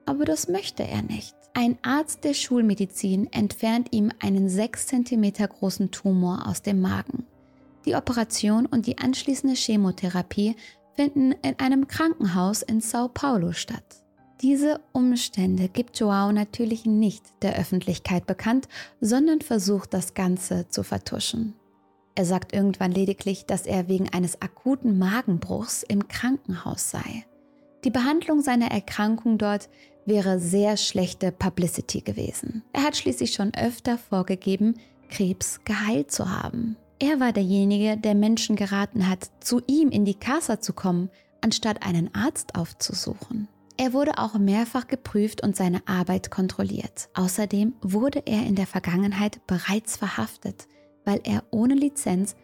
Aber 0.05 0.23
das 0.23 0.47
möchte 0.47 0.87
er 0.87 1.01
nicht. 1.01 1.35
Ein 1.53 1.77
Arzt 1.81 2.23
der 2.23 2.33
Schulmedizin 2.33 3.31
entfernt 3.33 3.89
ihm 3.91 4.11
einen 4.19 4.49
6 4.49 4.87
cm 4.87 5.33
großen 5.49 5.91
Tumor 5.91 6.47
aus 6.47 6.61
dem 6.61 6.79
Magen. 6.79 7.25
Die 7.85 7.95
Operation 7.95 8.65
und 8.65 8.85
die 8.85 8.97
anschließende 8.97 9.55
Chemotherapie 9.55 10.55
finden 10.95 11.31
in 11.41 11.57
einem 11.59 11.87
Krankenhaus 11.87 12.61
in 12.61 12.81
Sao 12.81 13.07
Paulo 13.07 13.53
statt. 13.53 14.03
Diese 14.41 14.79
Umstände 14.93 15.67
gibt 15.67 15.99
Joao 15.99 16.31
natürlich 16.31 16.85
nicht 16.85 17.23
der 17.41 17.57
Öffentlichkeit 17.57 18.25
bekannt, 18.25 18.67
sondern 19.01 19.41
versucht 19.41 19.93
das 19.93 20.13
Ganze 20.13 20.69
zu 20.69 20.83
vertuschen. 20.83 21.55
Er 22.15 22.25
sagt 22.25 22.53
irgendwann 22.53 22.91
lediglich, 22.91 23.45
dass 23.45 23.65
er 23.65 23.87
wegen 23.87 24.09
eines 24.09 24.41
akuten 24.41 24.97
Magenbruchs 24.97 25.83
im 25.83 26.07
Krankenhaus 26.07 26.89
sei. 26.89 27.25
Die 27.85 27.91
Behandlung 27.91 28.41
seiner 28.41 28.71
Erkrankung 28.71 29.37
dort 29.37 29.69
wäre 30.09 30.39
sehr 30.39 30.75
schlechte 30.75 31.31
Publicity 31.31 32.01
gewesen. 32.01 32.63
Er 32.73 32.83
hat 32.83 32.97
schließlich 32.97 33.33
schon 33.33 33.53
öfter 33.53 33.97
vorgegeben, 33.97 34.75
Krebs 35.09 35.61
geheilt 35.63 36.11
zu 36.11 36.29
haben. 36.29 36.75
Er 36.99 37.19
war 37.19 37.31
derjenige, 37.31 37.95
der 37.95 38.15
Menschen 38.15 38.57
geraten 38.57 39.07
hat, 39.09 39.29
zu 39.39 39.61
ihm 39.67 39.89
in 39.89 40.03
die 40.03 40.15
Casa 40.15 40.59
zu 40.59 40.73
kommen, 40.73 41.09
anstatt 41.41 41.85
einen 41.85 42.13
Arzt 42.13 42.55
aufzusuchen. 42.55 43.47
Er 43.77 43.93
wurde 43.93 44.17
auch 44.17 44.37
mehrfach 44.37 44.87
geprüft 44.87 45.41
und 45.41 45.55
seine 45.55 45.87
Arbeit 45.87 46.29
kontrolliert. 46.29 47.07
Außerdem 47.13 47.73
wurde 47.81 48.23
er 48.25 48.45
in 48.45 48.55
der 48.55 48.67
Vergangenheit 48.67 49.39
bereits 49.47 49.95
verhaftet, 49.95 50.67
weil 51.05 51.21
er 51.23 51.45
ohne 51.51 51.75
Lizenz 51.75 52.35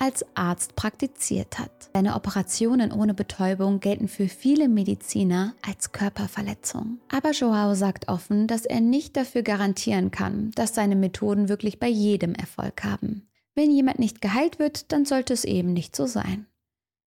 als 0.00 0.24
Arzt 0.34 0.76
praktiziert 0.76 1.58
hat. 1.58 1.90
Seine 1.92 2.16
Operationen 2.16 2.90
ohne 2.90 3.12
Betäubung 3.12 3.80
gelten 3.80 4.08
für 4.08 4.28
viele 4.28 4.68
Mediziner 4.68 5.54
als 5.62 5.92
Körperverletzung. 5.92 6.98
Aber 7.10 7.32
Joao 7.32 7.74
sagt 7.74 8.08
offen, 8.08 8.46
dass 8.46 8.64
er 8.64 8.80
nicht 8.80 9.16
dafür 9.16 9.42
garantieren 9.42 10.10
kann, 10.10 10.52
dass 10.52 10.74
seine 10.74 10.96
Methoden 10.96 11.48
wirklich 11.48 11.78
bei 11.78 11.88
jedem 11.88 12.34
Erfolg 12.34 12.82
haben. 12.82 13.28
Wenn 13.54 13.70
jemand 13.70 13.98
nicht 13.98 14.22
geheilt 14.22 14.58
wird, 14.58 14.90
dann 14.90 15.04
sollte 15.04 15.34
es 15.34 15.44
eben 15.44 15.74
nicht 15.74 15.94
so 15.94 16.06
sein. 16.06 16.46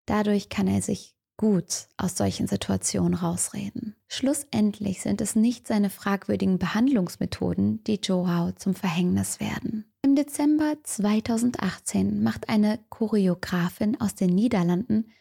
Dadurch 0.06 0.49
kann 0.49 0.67
er 0.67 0.82
sich 0.82 1.15
gut 1.38 1.88
aus 1.97 2.15
solchen 2.15 2.47
Situationen 2.47 3.15
rausreden. 3.15 3.95
Schlussendlich 4.08 5.01
sind 5.01 5.19
es 5.19 5.36
nicht 5.36 5.67
seine 5.67 5.89
fragwürdigen 5.89 6.60
Behandlungsmethoden, 6.60 7.84
die 7.86 7.99
Joao 8.03 8.51
zum 8.51 8.75
Verhängnis 8.75 9.39
werden. 9.39 9.86
Im 10.13 10.17
Dezember 10.17 10.78
2018 10.84 12.21
macht 12.21 12.47
eine 12.47 12.78
Choreografin 12.89 13.99
aus 13.99 14.13
den 14.13 14.30
Niederlanden 14.30 15.12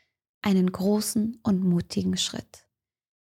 einen 0.43 0.71
großen 0.71 1.41
und 1.43 1.65
mutigen 1.65 2.19
Schritt. 2.19 2.67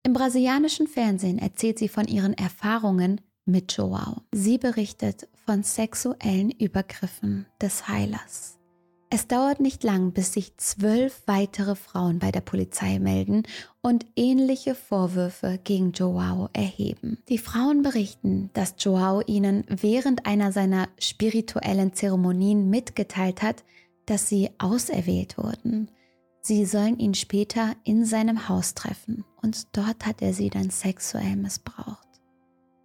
Im 0.04 0.12
brasilianischen 0.12 0.86
Fernsehen 0.86 1.40
erzählt 1.40 1.80
sie 1.80 1.88
von 1.88 2.06
ihren 2.06 2.34
Erfahrungen 2.34 3.20
mit 3.46 3.76
Joao. 3.76 4.22
Sie 4.30 4.58
berichtet 4.58 5.28
von 5.44 5.64
sexuellen 5.64 6.52
Übergriffen 6.52 7.46
des 7.60 7.88
Heilers. 7.88 8.55
Es 9.08 9.28
dauert 9.28 9.60
nicht 9.60 9.84
lang, 9.84 10.10
bis 10.12 10.32
sich 10.32 10.56
zwölf 10.56 11.22
weitere 11.26 11.76
Frauen 11.76 12.18
bei 12.18 12.32
der 12.32 12.40
Polizei 12.40 12.98
melden 12.98 13.44
und 13.80 14.04
ähnliche 14.16 14.74
Vorwürfe 14.74 15.60
gegen 15.62 15.92
Joao 15.92 16.48
erheben. 16.52 17.18
Die 17.28 17.38
Frauen 17.38 17.82
berichten, 17.82 18.50
dass 18.52 18.74
Joao 18.78 19.22
ihnen 19.26 19.64
während 19.68 20.26
einer 20.26 20.50
seiner 20.50 20.88
spirituellen 20.98 21.92
Zeremonien 21.92 22.68
mitgeteilt 22.68 23.42
hat, 23.42 23.62
dass 24.06 24.28
sie 24.28 24.50
auserwählt 24.58 25.38
wurden. 25.38 25.88
Sie 26.40 26.64
sollen 26.64 26.98
ihn 26.98 27.14
später 27.14 27.76
in 27.84 28.04
seinem 28.04 28.48
Haus 28.48 28.74
treffen 28.74 29.24
und 29.40 29.76
dort 29.76 30.04
hat 30.04 30.20
er 30.20 30.32
sie 30.32 30.50
dann 30.50 30.70
sexuell 30.70 31.36
missbraucht. 31.36 32.06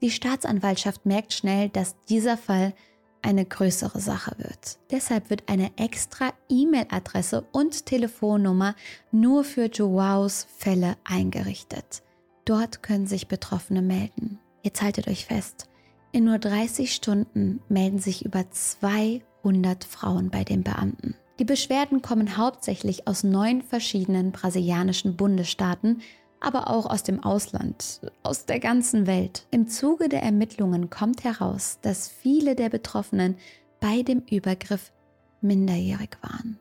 Die 0.03 0.11
Staatsanwaltschaft 0.11 1.05
merkt 1.05 1.33
schnell, 1.33 1.69
dass 1.69 1.95
dieser 2.09 2.37
Fall 2.37 2.73
eine 3.21 3.45
größere 3.45 3.99
Sache 3.99 4.35
wird. 4.37 4.79
Deshalb 4.91 5.29
wird 5.29 5.43
eine 5.47 5.71
extra 5.77 6.33
E-Mail-Adresse 6.49 7.45
und 7.51 7.85
Telefonnummer 7.85 8.75
nur 9.11 9.43
für 9.43 9.65
Joaos 9.65 10.47
Fälle 10.57 10.95
eingerichtet. 11.03 12.03
Dort 12.45 12.83
können 12.83 13.07
sich 13.07 13.27
Betroffene 13.27 13.81
melden. 13.81 14.39
Jetzt 14.63 14.81
haltet 14.81 15.07
euch 15.07 15.25
fest, 15.25 15.67
in 16.11 16.25
nur 16.25 16.39
30 16.39 16.93
Stunden 16.93 17.61
melden 17.69 17.99
sich 17.99 18.25
über 18.25 18.49
200 18.49 19.83
Frauen 19.83 20.29
bei 20.29 20.43
den 20.43 20.63
Beamten. 20.63 21.15
Die 21.39 21.45
Beschwerden 21.45 22.01
kommen 22.01 22.37
hauptsächlich 22.37 23.07
aus 23.07 23.23
neun 23.23 23.61
verschiedenen 23.61 24.31
brasilianischen 24.31 25.15
Bundesstaaten, 25.15 26.01
aber 26.41 26.69
auch 26.69 26.87
aus 26.87 27.03
dem 27.03 27.23
Ausland, 27.23 28.01
aus 28.23 28.45
der 28.45 28.59
ganzen 28.59 29.07
Welt. 29.07 29.45
Im 29.51 29.67
Zuge 29.67 30.09
der 30.09 30.23
Ermittlungen 30.23 30.89
kommt 30.89 31.23
heraus, 31.23 31.79
dass 31.81 32.09
viele 32.09 32.55
der 32.55 32.69
Betroffenen 32.69 33.37
bei 33.79 34.01
dem 34.01 34.23
Übergriff 34.29 34.91
minderjährig 35.39 36.17
waren. 36.21 36.59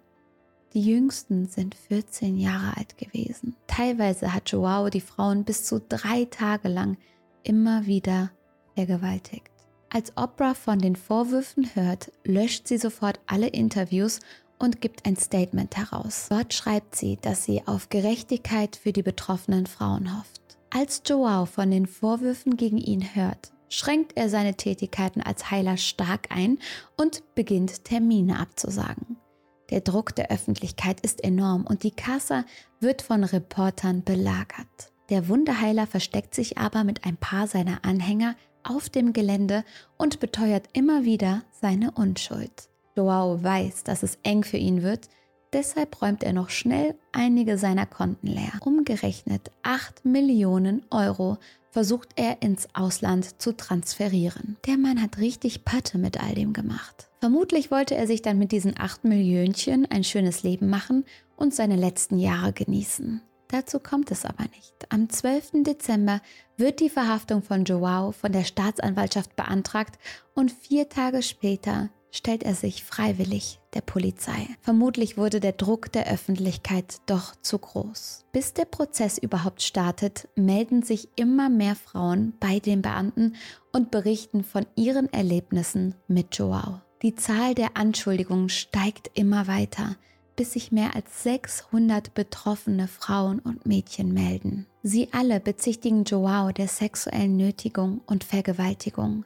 Die 0.75 0.83
jüngsten 0.83 1.49
sind 1.49 1.75
14 1.75 2.37
Jahre 2.37 2.77
alt 2.77 2.97
gewesen. 2.97 3.57
Teilweise 3.67 4.33
hat 4.33 4.51
Joao 4.51 4.89
die 4.89 5.01
Frauen 5.01 5.45
bis 5.45 5.65
zu 5.65 5.81
drei 5.81 6.27
Tage 6.27 6.69
lang 6.69 6.97
immer 7.43 7.87
wieder 7.87 8.31
vergewaltigt. 8.77 9.51
Als 9.89 10.17
Oprah 10.17 10.55
von 10.55 10.79
den 10.79 10.95
Vorwürfen 10.95 11.75
hört, 11.75 12.13
löscht 12.23 12.69
sie 12.69 12.79
sofort 12.79 13.19
alle 13.27 13.49
Interviews 13.49 14.21
und 14.61 14.81
gibt 14.81 15.07
ein 15.07 15.17
Statement 15.17 15.77
heraus. 15.77 16.27
Dort 16.31 16.55
schreibt 16.55 16.95
sie, 16.95 17.19
dass 17.21 17.45
sie 17.45 17.67
auf 17.67 17.89
Gerechtigkeit 17.89 18.77
für 18.77 18.93
die 18.93 19.03
betroffenen 19.03 19.67
Frauen 19.67 20.17
hofft. 20.17 20.41
Als 20.71 21.03
Joao 21.05 21.47
von 21.47 21.71
den 21.71 21.87
Vorwürfen 21.87 22.57
gegen 22.57 22.79
ihn 22.79 23.15
hört, 23.15 23.51
schränkt 23.69 24.17
er 24.17 24.29
seine 24.29 24.55
Tätigkeiten 24.55 25.21
als 25.21 25.51
Heiler 25.51 25.77
stark 25.77 26.29
ein 26.31 26.59
und 26.97 27.23
beginnt 27.35 27.85
Termine 27.85 28.39
abzusagen. 28.39 29.17
Der 29.71 29.81
Druck 29.81 30.15
der 30.15 30.31
Öffentlichkeit 30.31 31.01
ist 31.01 31.25
enorm 31.25 31.65
und 31.65 31.83
die 31.83 31.93
Casa 31.93 32.45
wird 32.81 33.03
von 33.03 33.25
Reportern 33.25 34.05
belagert. 34.05 34.93
Der 35.09 35.29
Wunderheiler 35.29 35.87
versteckt 35.87 36.35
sich 36.35 36.59
aber 36.59 36.85
mit 36.85 37.05
ein 37.05 37.17
paar 37.17 37.47
seiner 37.47 37.85
Anhänger 37.85 38.37
auf 38.63 38.89
dem 38.89 39.13
Gelände 39.13 39.65
und 39.97 40.21
beteuert 40.21 40.69
immer 40.73 41.05
wieder 41.05 41.43
seine 41.61 41.93
Unschuld. 41.93 42.70
Joao 42.97 43.43
weiß, 43.43 43.85
dass 43.85 44.03
es 44.03 44.19
eng 44.23 44.45
für 44.45 44.57
ihn 44.57 44.83
wird, 44.83 45.09
deshalb 45.53 46.01
räumt 46.03 46.23
er 46.23 46.33
noch 46.33 46.51
schnell 46.51 46.95
einige 47.13 47.59
seiner 47.59 47.87
Konten 47.87 48.27
leer. 48.27 48.53
Umgerechnet 48.61 49.51
8 49.63 50.05
Millionen 50.05 50.85
Euro 50.91 51.39
versucht 51.71 52.11
er 52.17 52.43
ins 52.43 52.69
Ausland 52.75 53.41
zu 53.41 53.57
transferieren. 53.57 54.57
Der 54.67 54.77
Mann 54.77 55.01
hat 55.01 55.19
richtig 55.19 55.65
Patte 55.65 55.99
mit 55.99 56.21
all 56.21 56.35
dem 56.35 56.53
gemacht. 56.53 57.09
Vermutlich 57.21 57.71
wollte 57.71 57.95
er 57.95 58.07
sich 58.07 58.23
dann 58.23 58.39
mit 58.39 58.53
diesen 58.53 58.79
8 58.79 59.05
Millionchen 59.05 59.87
ein 59.87 60.05
schönes 60.05 60.43
Leben 60.43 60.69
machen 60.69 61.05
und 61.37 61.55
seine 61.55 61.77
letzten 61.77 62.19
Jahre 62.19 62.53
genießen. 62.53 63.23
Dazu 63.49 63.81
kommt 63.81 64.11
es 64.11 64.25
aber 64.25 64.45
nicht. 64.45 64.75
Am 64.91 65.09
12. 65.09 65.65
Dezember 65.65 66.21
wird 66.57 66.81
die 66.81 66.89
Verhaftung 66.89 67.43
von 67.43 67.65
Joao 67.65 68.13
von 68.13 68.33
der 68.33 68.45
Staatsanwaltschaft 68.45 69.35
beantragt 69.35 69.99
und 70.35 70.53
vier 70.53 70.89
Tage 70.89 71.23
später 71.23 71.91
stellt 72.11 72.43
er 72.43 72.55
sich 72.55 72.85
freiwillig 72.85 73.61
der 73.75 73.81
Polizei. 73.81 74.49
Vermutlich 74.61 75.17
wurde 75.17 75.41
der 75.41 75.53
Druck 75.53 75.93
der 75.93 76.07
Öffentlichkeit 76.11 76.97
doch 77.07 77.35
zu 77.43 77.59
groß. 77.59 78.25
Bis 78.33 78.53
der 78.53 78.65
Prozess 78.65 79.19
überhaupt 79.19 79.63
startet, 79.63 80.29
melden 80.35 80.83
sich 80.83 81.09
immer 81.17 81.49
mehr 81.49 81.77
Frauen 81.77 82.35
bei 82.41 82.59
den 82.59 82.83
Beamten 82.83 83.37
und 83.73 83.91
berichten 83.91 84.45
von 84.45 84.67
ihren 84.77 85.13
Erlebnissen 85.13 85.95
mit 86.09 86.37
Joao. 86.37 86.81
Die 87.03 87.15
Zahl 87.15 87.55
der 87.55 87.77
Anschuldigungen 87.77 88.51
steigt 88.51 89.11
immer 89.15 89.47
weiter, 89.47 89.97
bis 90.37 90.53
sich 90.53 90.73
mehr 90.73 90.95
als 90.95 91.23
600 91.23 92.15
betroffene 92.15 92.89
Frauen 92.89 93.41
und 93.41 93.67
Mädchen 93.67 94.13
melden. 94.13 94.67
Sie 94.83 95.09
alle 95.13 95.41
bezichtigen 95.41 96.05
Joao 96.05 96.53
der 96.53 96.69
sexuellen 96.69 97.37
Nötigung 97.37 98.01
und 98.07 98.25
Vergewaltigung. 98.25 99.25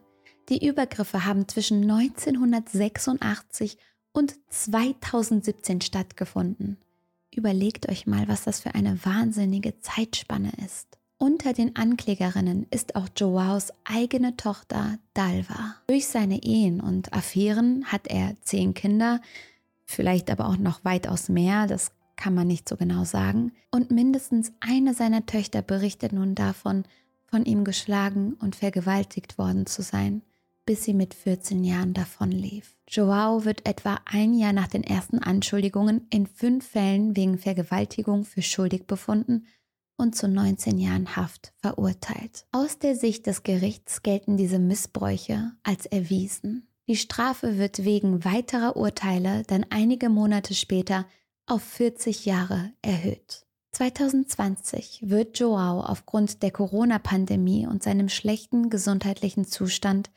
Die 0.50 0.66
Übergriffe 0.66 1.24
haben 1.24 1.48
zwischen 1.48 1.90
1986 1.90 3.78
und 4.12 4.34
2017 4.50 5.80
stattgefunden. 5.80 6.76
Überlegt 7.34 7.88
euch 7.88 8.06
mal, 8.06 8.28
was 8.28 8.44
das 8.44 8.60
für 8.60 8.74
eine 8.74 9.02
wahnsinnige 9.06 9.80
Zeitspanne 9.80 10.52
ist. 10.64 10.98
Unter 11.16 11.54
den 11.54 11.76
Anklägerinnen 11.76 12.66
ist 12.70 12.94
auch 12.94 13.08
Joaos 13.16 13.72
eigene 13.84 14.36
Tochter 14.36 14.98
Dalva. 15.14 15.76
Durch 15.86 16.08
seine 16.08 16.42
Ehen 16.42 16.82
und 16.82 17.14
Affären 17.14 17.86
hat 17.86 18.06
er 18.08 18.36
zehn 18.42 18.74
Kinder, 18.74 19.22
vielleicht 19.86 20.30
aber 20.30 20.48
auch 20.48 20.58
noch 20.58 20.84
weitaus 20.84 21.30
mehr, 21.30 21.66
das 21.66 21.92
kann 22.16 22.34
man 22.34 22.46
nicht 22.46 22.68
so 22.68 22.76
genau 22.76 23.04
sagen. 23.04 23.52
Und 23.70 23.90
mindestens 23.90 24.52
eine 24.60 24.92
seiner 24.92 25.24
Töchter 25.24 25.62
berichtet 25.62 26.12
nun 26.12 26.34
davon, 26.34 26.84
von 27.26 27.46
ihm 27.46 27.64
geschlagen 27.64 28.34
und 28.34 28.56
vergewaltigt 28.56 29.38
worden 29.38 29.64
zu 29.66 29.80
sein 29.82 30.22
bis 30.66 30.84
sie 30.84 30.94
mit 30.94 31.14
14 31.14 31.64
Jahren 31.64 31.94
davonlief. 31.94 32.76
Joao 32.88 33.44
wird 33.44 33.66
etwa 33.66 34.00
ein 34.04 34.34
Jahr 34.34 34.52
nach 34.52 34.68
den 34.68 34.84
ersten 34.84 35.18
Anschuldigungen 35.18 36.06
in 36.10 36.26
fünf 36.26 36.66
Fällen 36.66 37.16
wegen 37.16 37.38
Vergewaltigung 37.38 38.24
für 38.24 38.42
schuldig 38.42 38.86
befunden 38.86 39.46
und 39.96 40.16
zu 40.16 40.28
19 40.28 40.78
Jahren 40.78 41.16
Haft 41.16 41.52
verurteilt. 41.58 42.46
Aus 42.52 42.78
der 42.78 42.96
Sicht 42.96 43.26
des 43.26 43.42
Gerichts 43.42 44.02
gelten 44.02 44.36
diese 44.36 44.58
Missbräuche 44.58 45.52
als 45.62 45.86
erwiesen. 45.86 46.68
Die 46.86 46.96
Strafe 46.96 47.56
wird 47.58 47.84
wegen 47.84 48.24
weiterer 48.24 48.76
Urteile 48.76 49.42
dann 49.46 49.64
einige 49.70 50.08
Monate 50.08 50.54
später 50.54 51.06
auf 51.46 51.62
40 51.62 52.26
Jahre 52.26 52.72
erhöht. 52.82 53.46
2020 53.72 55.00
wird 55.04 55.38
Joao 55.38 55.80
aufgrund 55.80 56.42
der 56.42 56.50
Corona-Pandemie 56.50 57.66
und 57.66 57.82
seinem 57.82 58.08
schlechten 58.08 58.70
gesundheitlichen 58.70 59.46
Zustand 59.46 60.10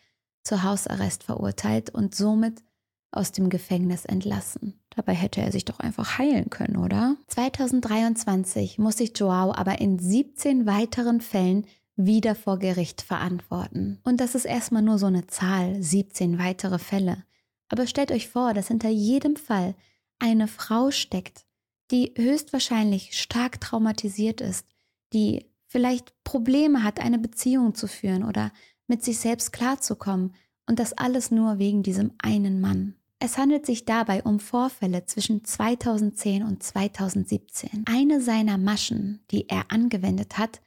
zu 0.47 0.63
Hausarrest 0.63 1.23
verurteilt 1.23 1.89
und 1.89 2.15
somit 2.15 2.63
aus 3.11 3.31
dem 3.31 3.49
Gefängnis 3.49 4.05
entlassen. 4.05 4.79
Dabei 4.95 5.13
hätte 5.13 5.41
er 5.41 5.51
sich 5.51 5.65
doch 5.65 5.79
einfach 5.79 6.17
heilen 6.17 6.49
können, 6.49 6.77
oder? 6.77 7.17
2023 7.27 8.79
muss 8.79 8.97
sich 8.97 9.11
Joao 9.17 9.53
aber 9.53 9.79
in 9.79 9.99
17 9.99 10.65
weiteren 10.65 11.21
Fällen 11.21 11.65
wieder 11.95 12.35
vor 12.35 12.59
Gericht 12.59 13.01
verantworten. 13.01 13.99
Und 14.03 14.21
das 14.21 14.35
ist 14.35 14.45
erstmal 14.45 14.81
nur 14.81 14.99
so 14.99 15.07
eine 15.07 15.27
Zahl, 15.27 15.81
17 15.81 16.37
weitere 16.37 16.79
Fälle. 16.79 17.23
Aber 17.69 17.87
stellt 17.87 18.11
euch 18.11 18.29
vor, 18.29 18.53
dass 18.53 18.67
hinter 18.67 18.89
jedem 18.89 19.35
Fall 19.35 19.75
eine 20.19 20.47
Frau 20.47 20.91
steckt, 20.91 21.45
die 21.91 22.13
höchstwahrscheinlich 22.15 23.19
stark 23.19 23.59
traumatisiert 23.59 24.41
ist, 24.41 24.65
die 25.13 25.45
vielleicht 25.65 26.13
Probleme 26.23 26.83
hat, 26.83 26.99
eine 26.99 27.19
Beziehung 27.19 27.75
zu 27.75 27.87
führen 27.87 28.23
oder 28.23 28.51
mit 28.87 29.03
sich 29.03 29.19
selbst 29.19 29.53
klarzukommen 29.53 30.33
und 30.65 30.79
das 30.79 30.93
alles 30.93 31.31
nur 31.31 31.59
wegen 31.59 31.83
diesem 31.83 32.11
einen 32.17 32.59
Mann. 32.59 32.95
Es 33.19 33.37
handelt 33.37 33.65
sich 33.65 33.85
dabei 33.85 34.23
um 34.23 34.39
Vorfälle 34.39 35.05
zwischen 35.05 35.43
2010 35.43 36.43
und 36.43 36.61
2017. 36.61 37.85
Eine 37.87 38.21
seiner 38.21 38.57
Maschen, 38.57 39.21
die 39.31 39.49
er 39.49 39.65
angewendet 39.69 40.37
hat, 40.37 40.61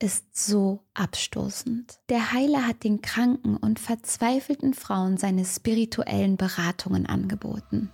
ist 0.00 0.36
so 0.36 0.80
abstoßend. 0.94 2.00
Der 2.08 2.32
Heiler 2.32 2.66
hat 2.66 2.82
den 2.82 3.00
kranken 3.00 3.56
und 3.56 3.78
verzweifelten 3.78 4.74
Frauen 4.74 5.18
seine 5.18 5.44
spirituellen 5.44 6.36
Beratungen 6.36 7.06
angeboten. 7.06 7.90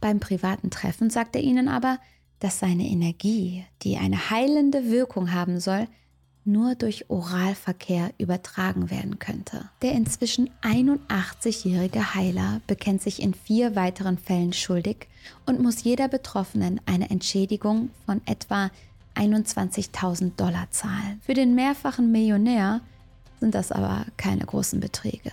Beim 0.00 0.18
privaten 0.18 0.70
Treffen 0.70 1.10
sagt 1.10 1.36
er 1.36 1.42
ihnen 1.42 1.68
aber, 1.68 1.98
dass 2.40 2.58
seine 2.58 2.88
Energie, 2.88 3.64
die 3.82 3.96
eine 3.96 4.30
heilende 4.30 4.90
Wirkung 4.90 5.32
haben 5.32 5.60
soll, 5.60 5.86
nur 6.48 6.74
durch 6.74 7.08
Oralverkehr 7.08 8.10
übertragen 8.18 8.90
werden 8.90 9.18
könnte. 9.18 9.68
Der 9.82 9.92
inzwischen 9.92 10.50
81-jährige 10.62 12.14
Heiler 12.14 12.60
bekennt 12.66 13.02
sich 13.02 13.22
in 13.22 13.34
vier 13.34 13.76
weiteren 13.76 14.18
Fällen 14.18 14.52
schuldig 14.52 15.08
und 15.46 15.60
muss 15.60 15.84
jeder 15.84 16.08
Betroffenen 16.08 16.80
eine 16.86 17.10
Entschädigung 17.10 17.90
von 18.06 18.20
etwa 18.26 18.70
21.000 19.14 20.32
Dollar 20.36 20.70
zahlen. 20.70 21.20
Für 21.24 21.34
den 21.34 21.54
mehrfachen 21.54 22.10
Millionär 22.10 22.80
sind 23.40 23.54
das 23.54 23.70
aber 23.70 24.06
keine 24.16 24.44
großen 24.44 24.80
Beträge. 24.80 25.32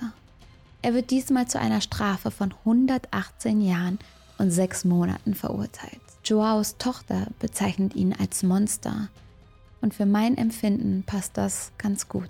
Er 0.82 0.94
wird 0.94 1.10
diesmal 1.10 1.48
zu 1.48 1.60
einer 1.60 1.82
Strafe 1.82 2.30
von 2.30 2.54
118 2.66 3.62
Jahren 3.62 3.98
und 4.38 4.52
sechs 4.52 4.86
Monaten 4.86 5.34
verurteilt. 5.34 6.02
Joaos 6.24 6.78
Tochter 6.78 7.28
bezeichnet 7.40 7.96
ihn 7.96 8.14
als 8.14 8.44
Monster 8.44 9.10
und 9.82 9.94
für 9.94 10.06
mein 10.06 10.38
Empfinden 10.38 11.04
passt 11.06 11.38
das 11.38 11.72
ganz 11.78 12.10
gut. 12.10 12.30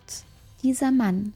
Dieser 0.63 0.91
Mann 0.91 1.33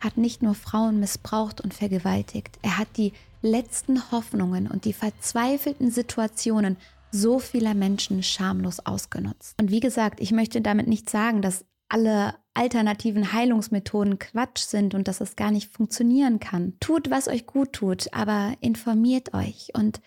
hat 0.00 0.16
nicht 0.16 0.42
nur 0.42 0.54
Frauen 0.54 1.00
missbraucht 1.00 1.60
und 1.60 1.74
vergewaltigt, 1.74 2.58
er 2.62 2.78
hat 2.78 2.88
die 2.96 3.12
letzten 3.42 4.10
Hoffnungen 4.10 4.68
und 4.68 4.84
die 4.84 4.92
verzweifelten 4.92 5.90
Situationen 5.90 6.76
so 7.10 7.38
vieler 7.38 7.74
Menschen 7.74 8.22
schamlos 8.22 8.80
ausgenutzt. 8.80 9.60
Und 9.60 9.70
wie 9.70 9.80
gesagt, 9.80 10.20
ich 10.20 10.32
möchte 10.32 10.60
damit 10.60 10.86
nicht 10.88 11.10
sagen, 11.10 11.42
dass 11.42 11.64
alle 11.88 12.34
alternativen 12.54 13.32
Heilungsmethoden 13.32 14.18
Quatsch 14.18 14.60
sind 14.60 14.94
und 14.94 15.08
dass 15.08 15.20
es 15.20 15.36
gar 15.36 15.50
nicht 15.50 15.70
funktionieren 15.70 16.40
kann. 16.40 16.74
Tut, 16.80 17.10
was 17.10 17.28
euch 17.28 17.46
gut 17.46 17.74
tut, 17.74 18.12
aber 18.14 18.54
informiert 18.60 19.34
euch 19.34 19.68
und 19.74 20.00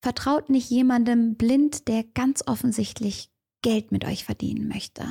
vertraut 0.00 0.50
nicht 0.50 0.68
jemandem 0.68 1.36
blind, 1.36 1.88
der 1.88 2.02
ganz 2.02 2.42
offensichtlich 2.46 3.30
Geld 3.68 3.92
mit 3.92 4.06
euch 4.06 4.24
verdienen 4.24 4.66
möchte. 4.66 5.04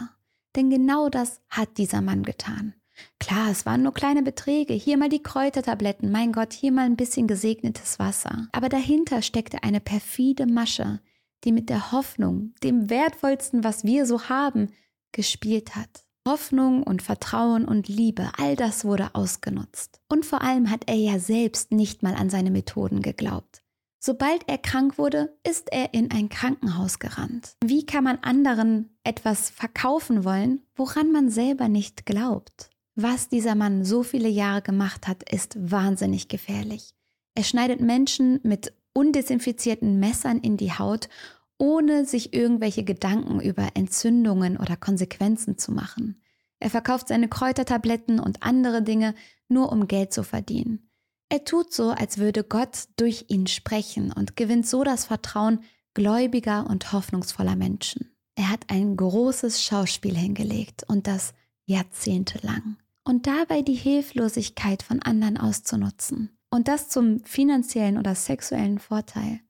Denn 0.55 0.71
genau 0.71 1.09
das 1.09 1.41
hat 1.47 1.77
dieser 1.77 2.01
Mann 2.01 2.23
getan. 2.23 2.73
Klar, 3.19 3.51
es 3.51 3.67
waren 3.67 3.83
nur 3.83 3.93
kleine 3.93 4.23
Beträge, 4.23 4.73
hier 4.73 4.97
mal 4.97 5.09
die 5.09 5.21
Kräutertabletten, 5.21 6.11
mein 6.11 6.31
Gott, 6.31 6.53
hier 6.53 6.71
mal 6.71 6.87
ein 6.87 6.95
bisschen 6.95 7.27
gesegnetes 7.27 7.99
Wasser. 7.99 8.47
Aber 8.53 8.67
dahinter 8.67 9.21
steckte 9.21 9.61
eine 9.61 9.79
perfide 9.79 10.47
Masche, 10.47 11.01
die 11.43 11.51
mit 11.51 11.69
der 11.69 11.91
Hoffnung, 11.91 12.55
dem 12.63 12.89
wertvollsten, 12.89 13.63
was 13.63 13.83
wir 13.83 14.07
so 14.07 14.27
haben, 14.27 14.71
gespielt 15.11 15.75
hat. 15.75 16.03
Hoffnung 16.27 16.81
und 16.81 17.03
Vertrauen 17.03 17.63
und 17.63 17.87
Liebe, 17.87 18.31
all 18.39 18.55
das 18.55 18.85
wurde 18.85 19.13
ausgenutzt. 19.13 20.01
Und 20.09 20.25
vor 20.25 20.41
allem 20.41 20.71
hat 20.71 20.85
er 20.87 20.95
ja 20.95 21.19
selbst 21.19 21.71
nicht 21.71 22.01
mal 22.01 22.15
an 22.15 22.31
seine 22.31 22.49
Methoden 22.49 23.03
geglaubt. 23.03 23.61
Sobald 24.07 24.47
er 24.47 24.57
krank 24.57 24.97
wurde, 24.97 25.37
ist 25.45 25.67
er 25.69 25.93
in 25.93 26.11
ein 26.11 26.29
Krankenhaus 26.29 26.99
gerannt. 26.99 27.57
Wie 27.61 27.85
kann 27.85 28.05
man 28.05 28.19
anderen 28.21 28.97
etwas 29.03 29.49
verkaufen 29.49 30.23
wollen, 30.23 30.61
woran 30.77 31.11
man 31.11 31.29
selber 31.29 31.67
nicht 31.67 32.05
glaubt? 32.05 32.69
Was 32.95 33.27
dieser 33.27 33.53
Mann 33.53 33.83
so 33.83 34.03
viele 34.03 34.29
Jahre 34.29 34.61
gemacht 34.61 35.09
hat, 35.09 35.29
ist 35.29 35.57
wahnsinnig 35.59 36.29
gefährlich. 36.29 36.95
Er 37.35 37.43
schneidet 37.43 37.81
Menschen 37.81 38.39
mit 38.43 38.71
undesinfizierten 38.93 39.99
Messern 39.99 40.39
in 40.39 40.55
die 40.55 40.71
Haut, 40.71 41.09
ohne 41.57 42.05
sich 42.05 42.33
irgendwelche 42.33 42.85
Gedanken 42.85 43.41
über 43.41 43.71
Entzündungen 43.73 44.55
oder 44.55 44.77
Konsequenzen 44.77 45.57
zu 45.57 45.73
machen. 45.73 46.21
Er 46.59 46.69
verkauft 46.69 47.09
seine 47.09 47.27
Kräutertabletten 47.27 48.21
und 48.21 48.41
andere 48.41 48.81
Dinge 48.81 49.15
nur 49.49 49.69
um 49.69 49.85
Geld 49.89 50.13
zu 50.13 50.23
verdienen. 50.23 50.86
Er 51.29 51.43
tut 51.43 51.73
so, 51.73 51.89
als 51.89 52.17
würde 52.19 52.43
Gott 52.43 52.85
durch 52.95 53.25
ihn 53.27 53.47
sprechen 53.47 54.13
und 54.13 54.35
gewinnt 54.35 54.67
so 54.67 54.83
das 54.83 55.05
Vertrauen 55.05 55.59
gläubiger 55.93 56.67
und 56.69 56.93
hoffnungsvoller 56.93 57.55
Menschen. 57.55 58.11
Er 58.35 58.49
hat 58.49 58.69
ein 58.69 58.95
großes 58.95 59.63
Schauspiel 59.63 60.15
hingelegt 60.15 60.83
und 60.87 61.07
das 61.07 61.33
jahrzehntelang. 61.65 62.77
Und 63.03 63.25
dabei 63.25 63.61
die 63.61 63.73
Hilflosigkeit 63.73 64.83
von 64.83 65.01
anderen 65.01 65.37
auszunutzen. 65.37 66.37
Und 66.49 66.67
das 66.67 66.89
zum 66.89 67.23
finanziellen 67.25 67.97
oder 67.97 68.15
sexuellen 68.15 68.79
Vorteil. 68.79 69.41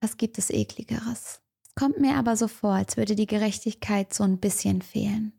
Was 0.00 0.16
gibt 0.16 0.38
es 0.38 0.50
ekligeres? 0.50 1.40
Es 1.66 1.74
kommt 1.74 2.00
mir 2.00 2.16
aber 2.16 2.36
so 2.36 2.48
vor, 2.48 2.74
als 2.74 2.96
würde 2.96 3.14
die 3.16 3.26
Gerechtigkeit 3.26 4.14
so 4.14 4.24
ein 4.24 4.38
bisschen 4.38 4.82
fehlen. 4.82 5.32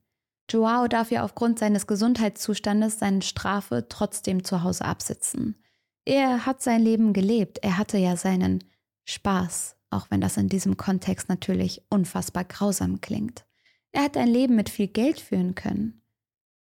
Joao 0.50 0.88
darf 0.88 1.12
ja 1.12 1.24
aufgrund 1.24 1.60
seines 1.60 1.86
Gesundheitszustandes 1.86 3.00
seine 3.00 3.22
Strafe 3.22 3.86
trotzdem 3.88 4.44
zu 4.44 4.63
Hause 4.63 4.86
absitzen. 4.86 5.56
Er 6.10 6.48
hat 6.48 6.63
sein 6.63 6.82
Leben 6.82 7.13
gelebt, 7.13 7.60
er 7.60 7.78
hatte 7.78 8.00
ja 8.00 8.17
seinen 8.17 8.63
Spaß, 9.06 9.76
auch 9.91 10.08
wenn 10.10 10.22
das 10.22 10.38
in 10.38 10.50
diesem 10.50 10.76
Kontext 10.76 11.30
natürlich 11.30 11.84
unfassbar 11.91 12.45
grausam 12.45 13.00
klingt. 13.00 13.45
Er 13.91 14.06
hat 14.06 14.17
ein 14.17 14.28
Leben 14.28 14.56
mit 14.56 14.69
viel 14.69 14.88
Geld 14.88 15.19
führen 15.19 15.54
können. 15.54 16.02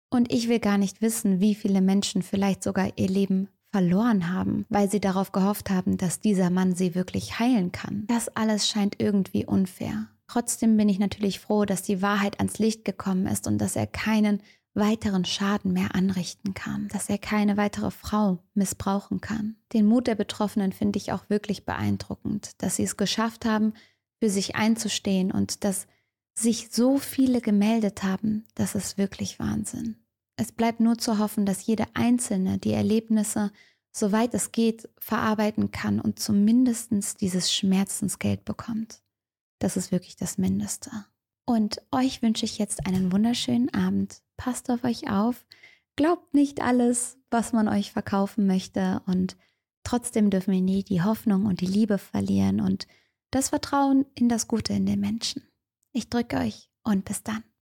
Und 0.08 0.32
ich 0.32 0.48
will 0.48 0.60
gar 0.60 0.78
nicht 0.78 1.02
wissen, 1.02 1.40
wie 1.40 1.54
viele 1.54 1.82
Menschen 1.82 2.22
vielleicht 2.22 2.62
sogar 2.62 2.96
ihr 2.96 3.08
Leben 3.08 3.50
verloren 3.70 4.32
haben, 4.32 4.64
weil 4.70 4.90
sie 4.90 5.00
darauf 5.00 5.30
gehofft 5.30 5.68
haben, 5.68 5.98
dass 5.98 6.20
dieser 6.20 6.48
Mann 6.48 6.74
sie 6.74 6.94
wirklich 6.94 7.38
heilen 7.38 7.70
kann. 7.70 8.04
Das 8.06 8.34
alles 8.34 8.66
scheint 8.66 8.96
irgendwie 8.98 9.44
unfair. 9.44 10.08
Trotzdem 10.26 10.78
bin 10.78 10.88
ich 10.88 10.98
natürlich 10.98 11.38
froh, 11.38 11.66
dass 11.66 11.82
die 11.82 12.00
Wahrheit 12.00 12.38
ans 12.38 12.58
Licht 12.58 12.86
gekommen 12.86 13.26
ist 13.26 13.46
und 13.46 13.58
dass 13.58 13.76
er 13.76 13.88
keinen 13.88 14.40
weiteren 14.74 15.24
Schaden 15.24 15.72
mehr 15.72 15.94
anrichten 15.94 16.52
kann, 16.52 16.88
dass 16.88 17.08
er 17.08 17.18
keine 17.18 17.56
weitere 17.56 17.90
Frau 17.90 18.38
missbrauchen 18.54 19.20
kann. 19.20 19.56
Den 19.72 19.86
Mut 19.86 20.06
der 20.06 20.16
Betroffenen 20.16 20.72
finde 20.72 20.98
ich 20.98 21.12
auch 21.12 21.30
wirklich 21.30 21.64
beeindruckend, 21.64 22.62
dass 22.62 22.76
sie 22.76 22.82
es 22.82 22.96
geschafft 22.96 23.44
haben, 23.44 23.74
für 24.20 24.28
sich 24.28 24.56
einzustehen 24.56 25.30
und 25.30 25.64
dass 25.64 25.86
sich 26.36 26.70
so 26.72 26.98
viele 26.98 27.40
gemeldet 27.40 28.02
haben, 28.02 28.44
das 28.54 28.74
ist 28.74 28.98
wirklich 28.98 29.38
Wahnsinn. 29.38 29.96
Es 30.36 30.50
bleibt 30.50 30.80
nur 30.80 30.98
zu 30.98 31.18
hoffen, 31.18 31.46
dass 31.46 31.66
jede 31.66 31.86
Einzelne 31.94 32.58
die 32.58 32.72
Erlebnisse, 32.72 33.52
soweit 33.92 34.34
es 34.34 34.50
geht, 34.50 34.88
verarbeiten 34.98 35.70
kann 35.70 36.00
und 36.00 36.18
zumindest 36.18 37.20
dieses 37.20 37.52
Schmerzensgeld 37.52 38.44
bekommt. 38.44 39.02
Das 39.60 39.76
ist 39.76 39.92
wirklich 39.92 40.16
das 40.16 40.36
Mindeste. 40.36 40.90
Und 41.46 41.80
euch 41.92 42.22
wünsche 42.22 42.44
ich 42.44 42.58
jetzt 42.58 42.86
einen 42.86 43.12
wunderschönen 43.12 43.72
Abend. 43.72 44.22
Passt 44.36 44.70
auf 44.70 44.84
euch 44.84 45.10
auf. 45.10 45.44
Glaubt 45.96 46.34
nicht 46.34 46.60
alles, 46.60 47.18
was 47.30 47.52
man 47.52 47.68
euch 47.68 47.92
verkaufen 47.92 48.46
möchte. 48.46 49.02
Und 49.06 49.36
trotzdem 49.84 50.30
dürfen 50.30 50.52
wir 50.52 50.60
nie 50.60 50.82
die 50.82 51.02
Hoffnung 51.02 51.46
und 51.46 51.60
die 51.60 51.66
Liebe 51.66 51.98
verlieren 51.98 52.60
und 52.60 52.86
das 53.30 53.50
Vertrauen 53.50 54.06
in 54.14 54.28
das 54.28 54.48
Gute 54.48 54.72
in 54.72 54.86
den 54.86 55.00
Menschen. 55.00 55.42
Ich 55.92 56.08
drücke 56.08 56.38
euch 56.38 56.70
und 56.82 57.04
bis 57.04 57.22
dann. 57.22 57.44